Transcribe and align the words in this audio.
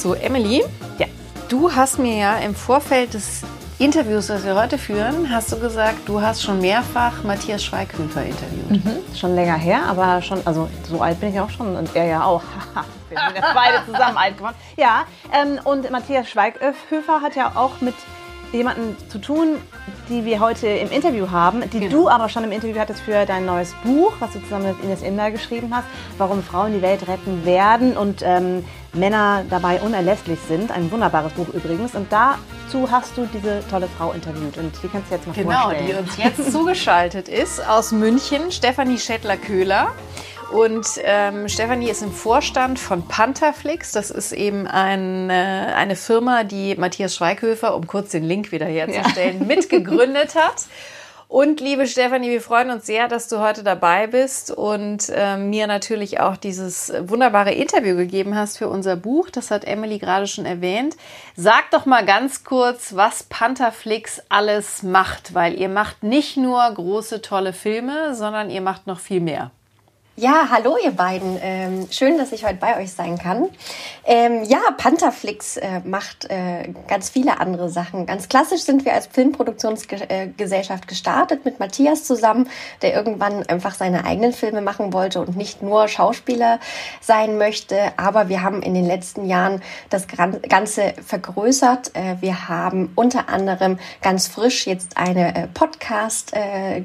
So, 0.00 0.14
Emily, 0.14 0.64
Ja. 0.98 1.06
du 1.50 1.70
hast 1.70 1.98
mir 1.98 2.16
ja 2.16 2.36
im 2.38 2.54
Vorfeld 2.54 3.12
des 3.12 3.42
Interviews, 3.78 4.28
das 4.28 4.44
wir 4.46 4.54
heute 4.54 4.78
führen, 4.78 5.28
hast 5.30 5.52
du 5.52 5.58
gesagt, 5.60 5.98
du 6.06 6.22
hast 6.22 6.42
schon 6.42 6.58
mehrfach 6.58 7.22
Matthias 7.22 7.62
Schweighöfer 7.62 8.24
interviewt. 8.24 8.82
Schon 9.14 9.34
länger 9.34 9.56
her, 9.56 9.80
aber 9.86 10.22
schon, 10.22 10.40
also 10.46 10.70
so 10.88 11.02
alt 11.02 11.20
bin 11.20 11.34
ich 11.34 11.38
auch 11.40 11.50
schon 11.50 11.76
und 11.76 11.94
er 11.94 12.04
ja 12.06 12.24
auch. 12.24 12.42
Wir 13.10 13.18
sind 13.18 13.34
jetzt 13.36 13.54
beide 13.54 13.84
zusammen 13.84 14.16
alt 14.16 14.38
geworden. 14.38 14.54
Ja, 14.78 15.02
ähm, 15.32 15.58
und 15.64 15.90
Matthias 15.90 16.30
Schweighöfer 16.30 17.20
hat 17.20 17.36
ja 17.36 17.52
auch 17.54 17.82
mit 17.82 17.94
jemandem 18.52 18.96
zu 19.08 19.18
tun, 19.18 19.56
die 20.08 20.24
wir 20.24 20.40
heute 20.40 20.66
im 20.66 20.90
Interview 20.90 21.30
haben, 21.30 21.62
die 21.70 21.80
Genau. 21.80 21.90
du 21.92 22.08
aber 22.08 22.28
schon 22.28 22.44
im 22.44 22.52
Interview 22.52 22.78
hattest 22.78 23.00
für 23.00 23.24
dein 23.26 23.46
neues 23.46 23.74
Buch, 23.84 24.12
was 24.20 24.32
du 24.32 24.40
zusammen 24.42 24.66
mit 24.68 24.82
Ines 24.82 25.02
Inder 25.02 25.30
geschrieben 25.30 25.74
hast, 25.74 25.84
warum 26.18 26.42
Frauen 26.42 26.72
die 26.72 26.82
Welt 26.82 27.06
retten 27.08 27.44
werden 27.44 27.96
und 27.96 28.22
ähm, 28.24 28.64
Männer 28.92 29.44
dabei 29.48 29.80
unerlässlich 29.80 30.38
sind. 30.48 30.72
Ein 30.72 30.90
wunderbares 30.90 31.32
Buch 31.34 31.48
übrigens. 31.48 31.94
Und 31.94 32.08
dazu 32.12 32.90
hast 32.90 33.16
du 33.16 33.28
diese 33.32 33.62
tolle 33.70 33.88
Frau 33.96 34.10
interviewt 34.12 34.58
und 34.58 34.72
die 34.82 34.88
kannst 34.88 35.10
du 35.10 35.14
jetzt 35.14 35.26
mal 35.28 35.32
Genau, 35.34 35.60
vorstellen. 35.62 35.86
die 35.86 35.94
uns 35.94 36.16
jetzt 36.16 36.52
zugeschaltet 36.52 37.28
ist 37.28 37.64
aus 37.68 37.92
München, 37.92 38.50
Stefanie 38.50 38.98
Schettler-Köhler. 38.98 39.92
Und 40.50 40.86
ähm, 41.04 41.48
Stefanie 41.48 41.90
ist 41.90 42.02
im 42.02 42.10
Vorstand 42.10 42.78
von 42.80 43.06
Pantherflix. 43.06 43.92
Das 43.92 44.10
ist 44.10 44.32
eben 44.32 44.66
ein, 44.66 45.30
äh, 45.30 45.32
eine 45.32 45.94
Firma, 45.94 46.42
die 46.42 46.74
Matthias 46.74 47.14
Schweighöfer, 47.14 47.76
um 47.76 47.86
kurz 47.86 48.10
den 48.10 48.24
Link 48.24 48.50
wieder 48.50 48.66
herzustellen, 48.66 49.46
mitgegründet 49.46 50.34
hat. 50.34 50.64
Und 51.28 51.60
liebe 51.60 51.86
Stefanie, 51.86 52.28
wir 52.28 52.40
freuen 52.40 52.70
uns 52.70 52.86
sehr, 52.86 53.06
dass 53.06 53.28
du 53.28 53.38
heute 53.38 53.62
dabei 53.62 54.08
bist 54.08 54.50
und 54.50 55.12
ähm, 55.14 55.48
mir 55.48 55.68
natürlich 55.68 56.18
auch 56.18 56.36
dieses 56.36 56.92
wunderbare 57.02 57.52
Interview 57.52 57.94
gegeben 57.94 58.34
hast 58.34 58.58
für 58.58 58.68
unser 58.68 58.96
Buch. 58.96 59.30
Das 59.30 59.52
hat 59.52 59.64
Emily 59.64 59.98
gerade 59.98 60.26
schon 60.26 60.44
erwähnt. 60.44 60.96
Sag 61.36 61.70
doch 61.70 61.86
mal 61.86 62.04
ganz 62.04 62.42
kurz, 62.42 62.96
was 62.96 63.22
Pantherflix 63.22 64.20
alles 64.28 64.82
macht, 64.82 65.32
weil 65.32 65.54
ihr 65.54 65.68
macht 65.68 66.02
nicht 66.02 66.36
nur 66.36 66.68
große, 66.68 67.22
tolle 67.22 67.52
Filme, 67.52 68.16
sondern 68.16 68.50
ihr 68.50 68.60
macht 68.60 68.88
noch 68.88 68.98
viel 68.98 69.20
mehr. 69.20 69.52
Ja, 70.16 70.48
hallo 70.50 70.76
ihr 70.84 70.90
beiden. 70.90 71.38
Ähm, 71.40 71.86
schön, 71.90 72.18
dass 72.18 72.32
ich 72.32 72.44
heute 72.44 72.56
bei 72.56 72.78
euch 72.78 72.92
sein 72.92 73.16
kann. 73.16 73.48
Ähm, 74.04 74.42
ja, 74.44 74.58
Pantherflix 74.76 75.56
äh, 75.56 75.80
macht 75.84 76.28
äh, 76.28 76.74
ganz 76.88 77.08
viele 77.08 77.40
andere 77.40 77.70
Sachen. 77.70 78.06
Ganz 78.06 78.28
klassisch 78.28 78.62
sind 78.62 78.84
wir 78.84 78.92
als 78.92 79.06
Filmproduktionsgesellschaft 79.06 80.88
gestartet 80.88 81.44
mit 81.44 81.58
Matthias 81.60 82.04
zusammen, 82.04 82.50
der 82.82 82.92
irgendwann 82.92 83.46
einfach 83.46 83.74
seine 83.74 84.04
eigenen 84.04 84.32
Filme 84.32 84.60
machen 84.60 84.92
wollte 84.92 85.20
und 85.20 85.36
nicht 85.36 85.62
nur 85.62 85.88
Schauspieler 85.88 86.58
sein 87.00 87.38
möchte. 87.38 87.78
Aber 87.96 88.28
wir 88.28 88.42
haben 88.42 88.62
in 88.62 88.74
den 88.74 88.84
letzten 88.84 89.26
Jahren 89.26 89.62
das 89.90 90.06
Ganze 90.06 90.92
vergrößert. 91.06 91.96
Äh, 91.96 92.16
wir 92.20 92.48
haben 92.48 92.92
unter 92.94 93.28
anderem 93.30 93.78
ganz 94.02 94.26
frisch 94.26 94.66
jetzt 94.66 94.98
eine 94.98 95.34
äh, 95.34 95.46
Podcast 95.46 96.34
äh, 96.34 96.82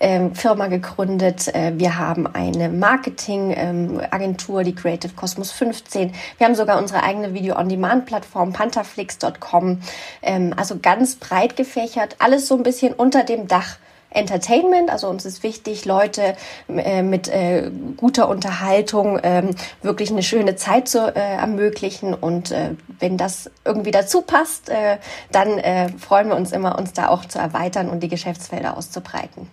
ähm, 0.00 0.34
Firma 0.34 0.66
gegründet. 0.68 1.54
Äh, 1.54 1.72
Wir 1.76 1.98
haben 1.98 2.26
eine 2.26 2.68
Marketing-Agentur, 2.68 4.64
die 4.64 4.74
Creative 4.74 5.12
Cosmos 5.14 5.52
15. 5.52 6.12
Wir 6.38 6.46
haben 6.46 6.54
sogar 6.54 6.78
unsere 6.78 7.02
eigene 7.02 7.34
Video-on-Demand-Plattform 7.34 8.52
pantherflix.com. 8.52 9.80
Ähm, 10.22 10.54
Also 10.56 10.78
ganz 10.80 11.16
breit 11.16 11.56
gefächert, 11.56 12.16
alles 12.18 12.48
so 12.48 12.56
ein 12.56 12.62
bisschen 12.62 12.92
unter 12.92 13.24
dem 13.24 13.48
Dach. 13.48 13.76
Entertainment, 14.10 14.90
also 14.90 15.08
uns 15.08 15.24
ist 15.24 15.42
wichtig, 15.42 15.84
Leute 15.84 16.36
äh, 16.68 17.02
mit 17.02 17.28
äh, 17.28 17.70
guter 17.96 18.28
Unterhaltung 18.28 19.18
ähm, 19.22 19.50
wirklich 19.82 20.10
eine 20.10 20.22
schöne 20.22 20.54
Zeit 20.54 20.88
zu 20.88 21.00
äh, 21.14 21.18
ermöglichen 21.18 22.14
und 22.14 22.52
äh, 22.52 22.76
wenn 23.00 23.16
das 23.16 23.50
irgendwie 23.64 23.90
dazu 23.90 24.22
passt, 24.22 24.68
äh, 24.68 24.98
dann 25.32 25.60
freuen 25.98 26.28
wir 26.28 26.36
uns 26.36 26.52
immer, 26.52 26.78
uns 26.78 26.92
da 26.92 27.08
auch 27.08 27.24
zu 27.24 27.38
erweitern 27.38 27.88
und 27.88 28.04
die 28.04 28.08
Geschäftsfelder 28.08 28.76
auszubreiten. 28.76 29.48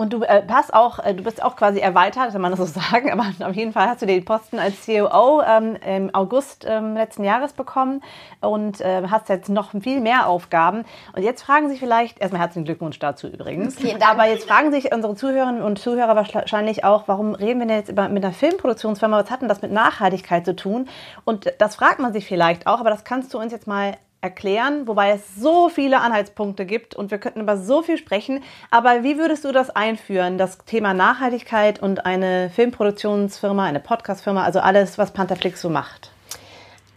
Und 0.00 0.14
du 0.14 0.22
äh, 0.22 0.42
hast 0.48 0.72
auch, 0.72 0.98
äh, 0.98 1.12
du 1.12 1.22
bist 1.22 1.42
auch 1.42 1.56
quasi 1.56 1.78
erweitert, 1.78 2.32
kann 2.32 2.40
man 2.40 2.52
das 2.52 2.58
so 2.58 2.80
sagen, 2.80 3.12
aber 3.12 3.26
auf 3.46 3.54
jeden 3.54 3.74
Fall 3.74 3.86
hast 3.86 4.00
du 4.00 4.06
den 4.06 4.24
Posten 4.24 4.58
als 4.58 4.86
COO 4.86 5.42
ähm, 5.46 5.76
im 5.86 6.14
August 6.14 6.64
ähm, 6.66 6.94
letzten 6.94 7.22
Jahres 7.22 7.52
bekommen 7.52 8.02
und 8.40 8.80
äh, 8.80 9.02
hast 9.10 9.28
jetzt 9.28 9.50
noch 9.50 9.72
viel 9.82 10.00
mehr 10.00 10.26
Aufgaben. 10.26 10.86
Und 11.14 11.22
jetzt 11.22 11.42
fragen 11.42 11.68
sich 11.68 11.80
vielleicht, 11.80 12.18
erstmal 12.18 12.40
herzlichen 12.40 12.64
Glückwunsch 12.64 12.98
dazu 12.98 13.28
übrigens, 13.28 13.76
Vielen 13.76 13.98
Dank. 13.98 14.10
aber 14.10 14.26
jetzt 14.26 14.48
fragen 14.48 14.72
sich 14.72 14.90
unsere 14.90 15.14
Zuhörerinnen 15.16 15.60
und 15.60 15.78
Zuhörer 15.78 16.16
wahrscheinlich 16.16 16.82
auch, 16.82 17.06
warum 17.06 17.34
reden 17.34 17.60
wir 17.60 17.66
denn 17.66 17.76
jetzt 17.76 17.90
über, 17.90 18.08
mit 18.08 18.24
einer 18.24 18.32
Filmproduktionsfirma, 18.32 19.22
was 19.22 19.30
hat 19.30 19.42
denn 19.42 19.48
das 19.50 19.60
mit 19.60 19.70
Nachhaltigkeit 19.70 20.46
zu 20.46 20.56
tun? 20.56 20.88
Und 21.26 21.52
das 21.58 21.76
fragt 21.76 21.98
man 21.98 22.14
sich 22.14 22.24
vielleicht 22.24 22.66
auch, 22.66 22.80
aber 22.80 22.88
das 22.88 23.04
kannst 23.04 23.34
du 23.34 23.38
uns 23.38 23.52
jetzt 23.52 23.66
mal 23.66 23.98
erklären, 24.20 24.86
wobei 24.86 25.10
es 25.10 25.36
so 25.36 25.68
viele 25.68 26.00
Anhaltspunkte 26.00 26.66
gibt 26.66 26.94
und 26.94 27.10
wir 27.10 27.18
könnten 27.18 27.40
über 27.40 27.56
so 27.56 27.82
viel 27.82 27.96
sprechen. 27.96 28.42
Aber 28.70 29.02
wie 29.02 29.18
würdest 29.18 29.44
du 29.44 29.52
das 29.52 29.70
einführen, 29.70 30.38
das 30.38 30.58
Thema 30.58 30.94
Nachhaltigkeit 30.94 31.80
und 31.82 32.04
eine 32.06 32.50
Filmproduktionsfirma, 32.50 33.64
eine 33.64 33.80
Podcastfirma, 33.80 34.44
also 34.44 34.60
alles, 34.60 34.98
was 34.98 35.12
Pantherflix 35.12 35.60
so 35.62 35.70
macht? 35.70 36.10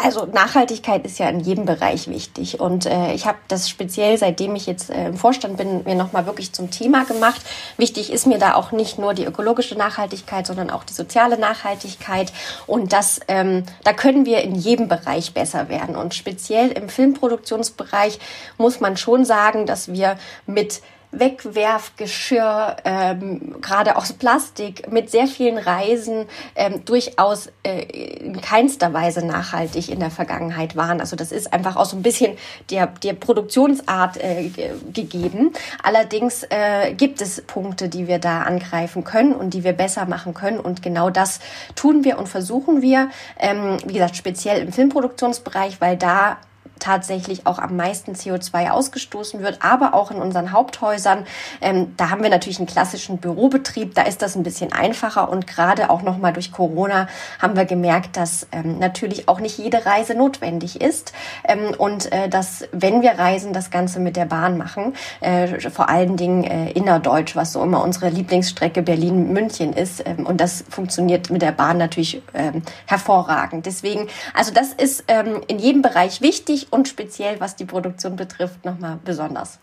Also 0.03 0.25
Nachhaltigkeit 0.25 1.05
ist 1.05 1.17
ja 1.17 1.29
in 1.29 1.39
jedem 1.39 1.63
Bereich 1.63 2.09
wichtig. 2.09 2.59
Und 2.59 2.85
äh, 2.85 3.13
ich 3.13 3.25
habe 3.25 3.37
das 3.47 3.69
speziell, 3.69 4.17
seitdem 4.17 4.53
ich 4.53 4.65
jetzt 4.65 4.89
äh, 4.89 5.07
im 5.07 5.15
Vorstand 5.15 5.55
bin, 5.55 5.85
mir 5.85 5.95
nochmal 5.95 6.25
wirklich 6.25 6.51
zum 6.51 6.69
Thema 6.69 7.05
gemacht. 7.05 7.39
Wichtig 7.77 8.11
ist 8.11 8.27
mir 8.27 8.37
da 8.37 8.55
auch 8.55 8.73
nicht 8.73 8.99
nur 8.99 9.13
die 9.13 9.23
ökologische 9.23 9.75
Nachhaltigkeit, 9.75 10.45
sondern 10.45 10.71
auch 10.71 10.83
die 10.83 10.91
soziale 10.91 11.37
Nachhaltigkeit. 11.37 12.33
Und 12.67 12.91
das, 12.91 13.21
ähm, 13.29 13.63
da 13.85 13.93
können 13.93 14.25
wir 14.25 14.41
in 14.41 14.55
jedem 14.55 14.89
Bereich 14.89 15.33
besser 15.33 15.69
werden. 15.69 15.95
Und 15.95 16.13
speziell 16.13 16.73
im 16.73 16.89
Filmproduktionsbereich 16.89 18.19
muss 18.57 18.81
man 18.81 18.97
schon 18.97 19.23
sagen, 19.23 19.65
dass 19.65 19.93
wir 19.93 20.17
mit 20.45 20.81
Wegwerfgeschirr, 21.13 22.77
ähm, 22.85 23.61
gerade 23.61 23.95
aus 23.95 24.13
Plastik, 24.13 24.91
mit 24.91 25.09
sehr 25.09 25.27
vielen 25.27 25.57
Reisen 25.57 26.25
ähm, 26.55 26.83
durchaus 26.85 27.49
äh, 27.63 27.83
in 28.17 28.41
keinster 28.41 28.93
Weise 28.93 29.25
nachhaltig 29.25 29.89
in 29.89 29.99
der 29.99 30.11
Vergangenheit 30.11 30.75
waren. 30.75 30.99
Also 30.99 31.15
das 31.15 31.31
ist 31.31 31.53
einfach 31.53 31.75
auch 31.75 31.85
so 31.85 31.95
ein 31.95 32.03
bisschen 32.03 32.37
der, 32.69 32.87
der 32.87 33.13
Produktionsart 33.13 34.17
äh, 34.17 34.49
ge- 34.49 34.71
gegeben. 34.91 35.53
Allerdings 35.81 36.43
äh, 36.49 36.93
gibt 36.93 37.21
es 37.21 37.41
Punkte, 37.41 37.89
die 37.89 38.07
wir 38.07 38.19
da 38.19 38.41
angreifen 38.41 39.03
können 39.03 39.33
und 39.33 39.53
die 39.53 39.63
wir 39.63 39.73
besser 39.73 40.05
machen 40.05 40.33
können. 40.33 40.59
Und 40.59 40.81
genau 40.81 41.09
das 41.09 41.39
tun 41.75 42.03
wir 42.03 42.17
und 42.17 42.27
versuchen 42.27 42.81
wir, 42.81 43.09
ähm, 43.39 43.77
wie 43.85 43.93
gesagt, 43.93 44.15
speziell 44.15 44.61
im 44.61 44.71
Filmproduktionsbereich, 44.73 45.79
weil 45.79 45.97
da 45.97 46.37
tatsächlich 46.83 47.47
auch 47.47 47.59
am 47.59 47.75
meisten 47.77 48.13
CO2 48.13 48.69
ausgestoßen 48.69 49.41
wird, 49.41 49.59
aber 49.61 49.93
auch 49.93 50.11
in 50.11 50.17
unseren 50.17 50.51
Haupthäusern. 50.51 51.25
Ähm, 51.61 51.93
da 51.95 52.09
haben 52.09 52.23
wir 52.23 52.29
natürlich 52.29 52.57
einen 52.57 52.67
klassischen 52.67 53.19
Bürobetrieb, 53.19 53.95
da 53.95 54.03
ist 54.03 54.21
das 54.21 54.35
ein 54.35 54.43
bisschen 54.43 54.73
einfacher 54.73 55.29
und 55.29 55.47
gerade 55.47 55.89
auch 55.89 56.01
nochmal 56.01 56.33
durch 56.33 56.51
Corona 56.51 57.07
haben 57.39 57.55
wir 57.55 57.65
gemerkt, 57.65 58.17
dass 58.17 58.47
ähm, 58.51 58.79
natürlich 58.79 59.29
auch 59.29 59.39
nicht 59.39 59.57
jede 59.57 59.85
Reise 59.85 60.15
notwendig 60.15 60.81
ist 60.81 61.13
ähm, 61.45 61.73
und 61.77 62.11
äh, 62.11 62.27
dass, 62.27 62.65
wenn 62.71 63.01
wir 63.01 63.11
reisen, 63.11 63.53
das 63.53 63.71
Ganze 63.71 63.99
mit 63.99 64.17
der 64.17 64.25
Bahn 64.25 64.57
machen, 64.57 64.93
äh, 65.21 65.69
vor 65.69 65.89
allen 65.89 66.17
Dingen 66.17 66.43
äh, 66.43 66.71
innerdeutsch, 66.71 67.35
was 67.35 67.53
so 67.53 67.63
immer 67.63 67.81
unsere 67.81 68.09
Lieblingsstrecke 68.09 68.81
Berlin-München 68.81 69.71
ist 69.71 70.05
ähm, 70.05 70.25
und 70.25 70.41
das 70.41 70.65
funktioniert 70.69 71.29
mit 71.29 71.41
der 71.41 71.53
Bahn 71.53 71.77
natürlich 71.77 72.21
ähm, 72.33 72.61
hervorragend. 72.87 73.65
Deswegen, 73.65 74.07
also 74.33 74.51
das 74.53 74.73
ist 74.73 75.05
ähm, 75.07 75.41
in 75.47 75.59
jedem 75.59 75.81
Bereich 75.81 76.19
wichtig 76.21 76.52
und 76.71 76.87
speziell, 76.87 77.39
was 77.39 77.55
die 77.55 77.65
Produktion 77.65 78.15
betrifft, 78.15 78.65
nochmal 78.65 78.99
besonders. 79.03 79.59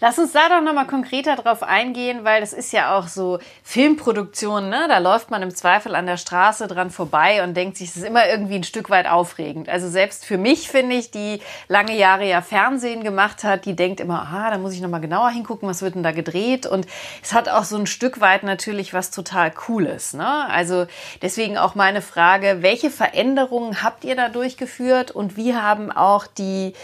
Lass 0.00 0.18
uns 0.18 0.32
da 0.32 0.48
doch 0.48 0.60
nochmal 0.60 0.86
konkreter 0.86 1.36
drauf 1.36 1.62
eingehen, 1.62 2.24
weil 2.24 2.40
das 2.40 2.52
ist 2.52 2.72
ja 2.72 2.96
auch 2.96 3.08
so 3.08 3.38
Filmproduktion, 3.62 4.68
ne? 4.68 4.86
Da 4.88 4.98
läuft 4.98 5.30
man 5.30 5.42
im 5.42 5.54
Zweifel 5.54 5.94
an 5.94 6.06
der 6.06 6.16
Straße 6.16 6.66
dran 6.66 6.90
vorbei 6.90 7.42
und 7.42 7.54
denkt 7.54 7.78
sich, 7.78 7.88
es 7.88 7.96
ist 7.96 8.04
immer 8.04 8.28
irgendwie 8.28 8.56
ein 8.56 8.64
Stück 8.64 8.90
weit 8.90 9.06
aufregend. 9.06 9.68
Also 9.68 9.88
selbst 9.88 10.26
für 10.26 10.38
mich, 10.38 10.68
finde 10.68 10.96
ich, 10.96 11.10
die 11.10 11.40
lange 11.68 11.96
Jahre 11.96 12.28
ja 12.28 12.42
Fernsehen 12.42 13.02
gemacht 13.04 13.44
hat, 13.44 13.64
die 13.64 13.74
denkt 13.74 14.00
immer, 14.00 14.28
ah, 14.30 14.50
da 14.50 14.58
muss 14.58 14.74
ich 14.74 14.80
nochmal 14.80 15.00
genauer 15.00 15.30
hingucken, 15.30 15.68
was 15.68 15.82
wird 15.82 15.94
denn 15.94 16.02
da 16.02 16.12
gedreht? 16.12 16.66
Und 16.66 16.86
es 17.22 17.32
hat 17.32 17.48
auch 17.48 17.64
so 17.64 17.76
ein 17.76 17.86
Stück 17.86 18.20
weit 18.20 18.42
natürlich 18.42 18.92
was 18.92 19.10
total 19.10 19.50
Cooles, 19.50 20.12
ne? 20.12 20.46
Also 20.48 20.86
deswegen 21.22 21.56
auch 21.56 21.74
meine 21.74 22.02
Frage, 22.02 22.58
welche 22.60 22.90
Veränderungen 22.90 23.82
habt 23.82 24.04
ihr 24.04 24.16
da 24.16 24.28
durchgeführt 24.28 25.10
und 25.10 25.36
wie 25.36 25.54
haben 25.54 25.90
auch 25.90 26.26
die 26.26 26.74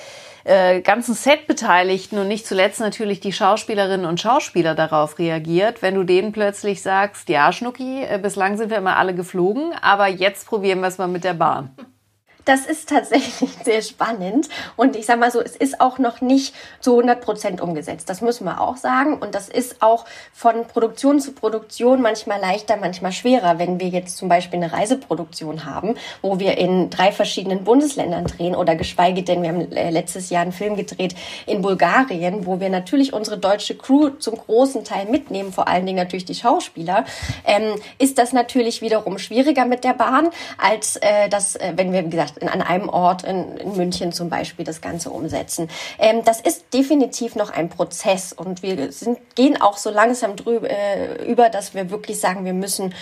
äh, 0.44 0.80
ganzen 0.80 1.14
Set-Beteiligten 1.14 2.18
und 2.18 2.28
nicht 2.28 2.46
zuletzt 2.46 2.80
natürlich 2.80 3.20
die 3.20 3.32
Schauspielerinnen 3.32 4.06
und 4.06 4.20
Schauspieler 4.20 4.74
darauf 4.74 5.18
reagiert, 5.18 5.82
wenn 5.82 5.94
du 5.94 6.04
denen 6.04 6.32
plötzlich 6.32 6.82
sagst, 6.82 7.28
ja, 7.28 7.52
Schnucki, 7.52 8.04
äh, 8.04 8.18
bislang 8.22 8.56
sind 8.56 8.70
wir 8.70 8.78
immer 8.78 8.96
alle 8.96 9.14
geflogen, 9.14 9.72
aber 9.80 10.08
jetzt 10.08 10.46
probieren 10.46 10.80
wir 10.80 10.88
es 10.88 10.98
mal 10.98 11.08
mit 11.08 11.24
der 11.24 11.34
Bahn. 11.34 11.70
Das 12.44 12.66
ist 12.66 12.88
tatsächlich 12.88 13.50
sehr 13.64 13.82
spannend. 13.82 14.48
Und 14.76 14.96
ich 14.96 15.06
sage 15.06 15.20
mal 15.20 15.30
so, 15.30 15.40
es 15.40 15.56
ist 15.56 15.80
auch 15.80 15.98
noch 15.98 16.20
nicht 16.20 16.54
zu 16.80 16.92
100 16.92 17.20
Prozent 17.20 17.60
umgesetzt. 17.60 18.08
Das 18.08 18.20
müssen 18.20 18.44
wir 18.44 18.60
auch 18.60 18.76
sagen. 18.76 19.18
Und 19.18 19.34
das 19.34 19.48
ist 19.48 19.82
auch 19.82 20.04
von 20.32 20.66
Produktion 20.66 21.20
zu 21.20 21.32
Produktion 21.32 22.02
manchmal 22.02 22.40
leichter, 22.40 22.76
manchmal 22.76 23.12
schwerer. 23.12 23.58
Wenn 23.58 23.78
wir 23.78 23.88
jetzt 23.88 24.16
zum 24.16 24.28
Beispiel 24.28 24.62
eine 24.62 24.72
Reiseproduktion 24.72 25.64
haben, 25.64 25.94
wo 26.20 26.38
wir 26.38 26.58
in 26.58 26.90
drei 26.90 27.12
verschiedenen 27.12 27.64
Bundesländern 27.64 28.24
drehen 28.24 28.56
oder 28.56 28.74
geschweige 28.74 29.22
denn, 29.22 29.42
wir 29.42 29.50
haben 29.50 29.72
äh, 29.72 29.90
letztes 29.90 30.30
Jahr 30.30 30.42
einen 30.42 30.52
Film 30.52 30.76
gedreht 30.76 31.14
in 31.46 31.62
Bulgarien, 31.62 32.46
wo 32.46 32.60
wir 32.60 32.68
natürlich 32.68 33.12
unsere 33.12 33.38
deutsche 33.38 33.76
Crew 33.76 34.10
zum 34.18 34.36
großen 34.36 34.84
Teil 34.84 35.06
mitnehmen, 35.06 35.52
vor 35.52 35.68
allen 35.68 35.86
Dingen 35.86 35.98
natürlich 35.98 36.24
die 36.24 36.34
Schauspieler, 36.34 37.04
ähm, 37.44 37.74
ist 37.98 38.18
das 38.18 38.32
natürlich 38.32 38.82
wiederum 38.82 39.18
schwieriger 39.18 39.64
mit 39.64 39.84
der 39.84 39.94
Bahn, 39.94 40.30
als 40.58 40.96
äh, 40.96 41.28
das, 41.28 41.56
äh, 41.56 41.72
wenn 41.76 41.92
wir, 41.92 42.04
wie 42.04 42.10
gesagt, 42.10 42.31
in, 42.40 42.48
an 42.48 42.62
einem 42.62 42.88
Ort 42.88 43.24
in, 43.24 43.56
in 43.56 43.76
München 43.76 44.12
zum 44.12 44.28
Beispiel 44.28 44.64
das 44.64 44.80
Ganze 44.80 45.10
umsetzen. 45.10 45.68
Ähm, 45.98 46.22
das 46.24 46.40
ist 46.40 46.72
definitiv 46.74 47.34
noch 47.34 47.50
ein 47.50 47.68
Prozess 47.68 48.32
und 48.32 48.62
wir 48.62 48.92
sind, 48.92 49.18
gehen 49.34 49.60
auch 49.60 49.76
so 49.76 49.90
langsam 49.90 50.36
drüber, 50.36 50.68
äh, 50.68 51.24
über, 51.30 51.48
dass 51.48 51.74
wir 51.74 51.90
wirklich 51.90 52.20
sagen, 52.20 52.44
wir 52.44 52.54
müssen 52.54 52.94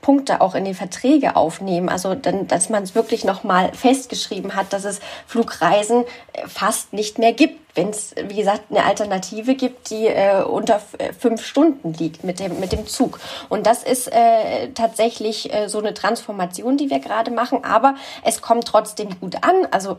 Punkte 0.00 0.40
auch 0.40 0.54
in 0.54 0.64
die 0.64 0.74
Verträge 0.74 1.36
aufnehmen. 1.36 1.88
Also, 1.88 2.14
dann, 2.14 2.46
dass 2.46 2.68
man 2.68 2.82
es 2.82 2.94
wirklich 2.94 3.24
nochmal 3.24 3.72
festgeschrieben 3.74 4.54
hat, 4.54 4.72
dass 4.72 4.84
es 4.84 5.00
Flugreisen 5.26 6.04
äh, 6.32 6.46
fast 6.46 6.92
nicht 6.92 7.18
mehr 7.18 7.32
gibt, 7.32 7.58
wenn 7.74 7.90
es, 7.90 8.14
wie 8.28 8.36
gesagt, 8.36 8.70
eine 8.70 8.84
Alternative 8.84 9.54
gibt, 9.54 9.90
die 9.90 10.06
äh, 10.06 10.42
unter 10.42 10.80
äh, 10.98 11.12
fünf 11.12 11.44
Stunden 11.44 11.92
liegt 11.92 12.24
mit 12.24 12.38
dem, 12.40 12.60
mit 12.60 12.72
dem 12.72 12.86
Zug. 12.86 13.18
Und 13.48 13.66
das 13.66 13.82
ist 13.82 14.06
äh, 14.12 14.68
tatsächlich 14.74 15.52
äh, 15.52 15.68
so 15.68 15.78
eine 15.78 15.94
Transformation, 15.94 16.76
die 16.76 16.90
wir 16.90 17.00
gerade 17.00 17.30
machen. 17.30 17.64
Aber 17.64 17.96
es 18.22 18.40
kommt 18.40 18.66
trotzdem 18.66 19.18
gut 19.20 19.36
an. 19.42 19.66
Also, 19.70 19.96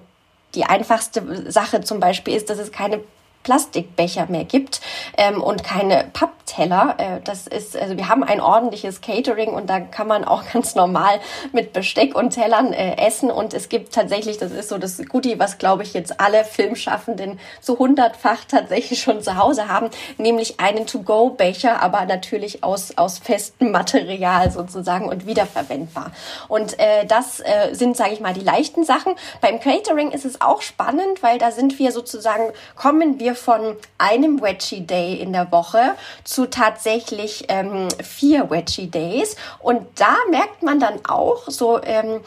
die 0.56 0.63
einfachste 0.63 1.52
Sache 1.52 1.81
zum 1.81 2.00
Beispiel 2.00 2.36
ist, 2.36 2.50
dass 2.50 2.57
es 2.57 2.72
keine 2.72 3.02
Plastikbecher 3.44 4.27
mehr 4.30 4.44
gibt 4.44 4.81
ähm, 5.18 5.41
und 5.41 5.63
keine 5.63 6.09
Pappteller. 6.13 6.95
Äh, 6.97 7.21
das 7.24 7.47
ist, 7.47 7.77
also 7.77 7.97
wir 7.97 8.09
haben 8.09 8.24
ein 8.24 8.41
ordentliches 8.41 9.01
Catering 9.01 9.50
und 9.50 9.69
da 9.69 9.80
kann 9.80 10.07
man 10.07 10.25
auch 10.25 10.44
ganz 10.53 10.75
normal 10.75 11.19
mit 11.53 11.74
Besteck 11.74 12.15
und 12.15 12.31
Tellern 12.31 12.74
äh, 12.74 12.97
essen 12.97 13.31
und 13.31 13.53
es 13.53 13.69
gibt 13.69 13.94
tatsächlich, 13.94 14.38
das 14.38 14.51
ist 14.51 14.69
so 14.69 14.77
das 14.77 15.01
Goodie, 15.07 15.39
was 15.39 15.57
glaube 15.57 15.83
ich 15.83 15.94
jetzt 15.94 16.19
alle 16.19 16.44
Filmschaffenden 16.44 17.39
zu 17.62 17.80
hundertfach 17.80 18.45
tatsächlich 18.47 19.01
schon 19.01 19.21
zu 19.21 19.38
Hause 19.38 19.68
haben, 19.68 19.89
nämlich 20.18 20.59
einen 20.59 20.85
To-Go-Becher, 20.85 21.81
aber 21.81 22.06
natürlich 22.06 22.63
aus, 22.63 22.97
aus 22.97 23.19
festem 23.19 23.71
Material 23.71 24.51
sozusagen 24.51 25.07
und 25.07 25.25
wiederverwendbar. 25.25 26.12
Und 26.47 26.77
äh, 26.80 27.06
das 27.06 27.39
äh, 27.39 27.74
sind, 27.74 27.95
sage 27.95 28.13
ich 28.13 28.19
mal, 28.19 28.33
die 28.33 28.42
leichten 28.42 28.83
Sachen. 28.83 29.15
Beim 29.42 29.59
Catering 29.59 30.12
ist 30.12 30.25
es 30.25 30.42
auch 30.42 30.62
spannend, 30.62 31.24
weil 31.24 31.38
da 31.38 31.51
sind 31.51 31.80
wir 31.80 31.92
sozusagen, 31.92 32.51
kommen 32.75 33.19
wir 33.19 33.29
wir 33.30 33.36
von 33.36 33.76
einem 33.98 34.42
Wedgie 34.42 34.81
Day 34.81 35.16
in 35.16 35.34
der 35.34 35.52
Woche 35.52 35.96
zu 36.24 36.50
tatsächlich 36.50 37.46
ähm, 37.48 37.88
vier 38.04 38.50
Wedgie 38.50 38.88
Days. 38.88 39.36
Und 39.60 39.86
da 40.00 40.16
merkt 40.30 40.64
man 40.64 40.80
dann 40.80 41.00
auch 41.08 41.44
so, 41.48 41.81
ähm, 41.84 42.22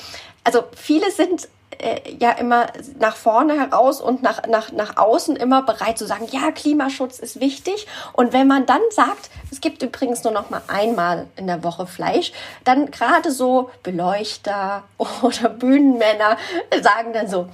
also 0.45 0.65
viele 0.77 1.11
sind 1.11 1.49
äh, 1.79 2.01
ja 2.21 2.31
immer 2.33 2.67
nach 3.01 3.17
vorne 3.17 3.59
heraus 3.59 4.01
und 4.01 4.23
nach, 4.23 4.47
nach, 4.47 4.71
nach 4.71 4.97
außen 4.97 5.35
immer 5.37 5.63
bereit 5.63 5.99
zu 5.99 6.07
sagen, 6.07 6.29
ja, 6.31 6.53
Klimaschutz 6.53 7.19
ist 7.19 7.41
wichtig. 7.41 7.87
Und 8.13 8.33
wenn 8.33 8.47
man 8.47 8.67
dann 8.67 8.83
sagt, 8.91 9.31
es 9.51 9.61
gibt 9.61 9.83
übrigens 9.83 10.23
nur 10.23 10.33
noch 10.33 10.51
mal 10.51 10.63
einmal 10.69 11.27
in 11.37 11.49
der 11.49 11.65
Woche 11.65 11.87
Fleisch, 11.87 12.33
dann 12.65 12.91
gerade 12.93 13.33
so 13.33 13.71
Beleuchter 13.83 14.85
oder 15.23 15.49
Bühnenmänner 15.49 16.37
sagen 16.81 17.13
dann 17.13 17.29
so, 17.29 17.49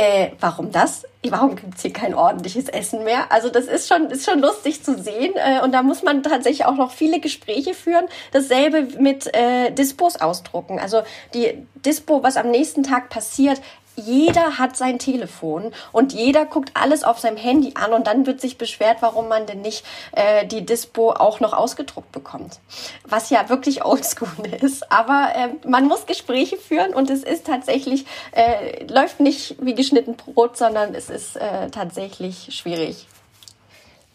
äh, 0.00 0.30
warum 0.40 0.72
das? 0.72 1.04
Warum 1.28 1.56
gibt's 1.56 1.82
hier 1.82 1.92
kein 1.92 2.14
ordentliches 2.14 2.70
Essen 2.70 3.04
mehr? 3.04 3.30
Also 3.30 3.50
das 3.50 3.66
ist 3.66 3.86
schon, 3.86 4.06
ist 4.06 4.24
schon 4.24 4.40
lustig 4.40 4.82
zu 4.82 4.96
sehen. 4.96 5.34
Äh, 5.34 5.60
und 5.62 5.72
da 5.72 5.82
muss 5.82 6.02
man 6.02 6.22
tatsächlich 6.22 6.64
auch 6.64 6.76
noch 6.76 6.90
viele 6.90 7.20
Gespräche 7.20 7.74
führen. 7.74 8.06
Dasselbe 8.32 8.98
mit 8.98 9.26
äh, 9.36 9.70
Dispos 9.72 10.16
ausdrucken. 10.16 10.78
Also 10.78 11.02
die 11.34 11.66
Dispo, 11.74 12.22
was 12.22 12.38
am 12.38 12.50
nächsten 12.50 12.82
Tag 12.82 13.10
passiert, 13.10 13.60
jeder 13.96 14.58
hat 14.58 14.76
sein 14.76 14.98
Telefon 14.98 15.72
und 15.92 16.12
jeder 16.12 16.46
guckt 16.46 16.70
alles 16.74 17.04
auf 17.04 17.18
seinem 17.18 17.36
Handy 17.36 17.72
an 17.74 17.92
und 17.92 18.06
dann 18.06 18.26
wird 18.26 18.40
sich 18.40 18.58
beschwert, 18.58 18.98
warum 19.00 19.28
man 19.28 19.46
denn 19.46 19.60
nicht 19.60 19.84
äh, 20.12 20.46
die 20.46 20.64
Dispo 20.64 21.10
auch 21.12 21.40
noch 21.40 21.52
ausgedruckt 21.52 22.12
bekommt. 22.12 22.60
Was 23.04 23.30
ja 23.30 23.48
wirklich 23.48 23.84
oldschool 23.90 24.46
ist. 24.60 24.90
Aber 24.92 25.32
äh, 25.34 25.68
man 25.68 25.86
muss 25.86 26.06
Gespräche 26.06 26.56
führen 26.56 26.94
und 26.94 27.10
es 27.10 27.22
ist 27.22 27.46
tatsächlich, 27.46 28.06
äh, 28.32 28.84
läuft 28.86 29.20
nicht 29.20 29.56
wie 29.60 29.74
geschnitten 29.74 30.16
Brot, 30.16 30.56
sondern 30.56 30.94
es 30.94 31.10
ist 31.10 31.36
äh, 31.36 31.70
tatsächlich 31.70 32.48
schwierig. 32.50 33.06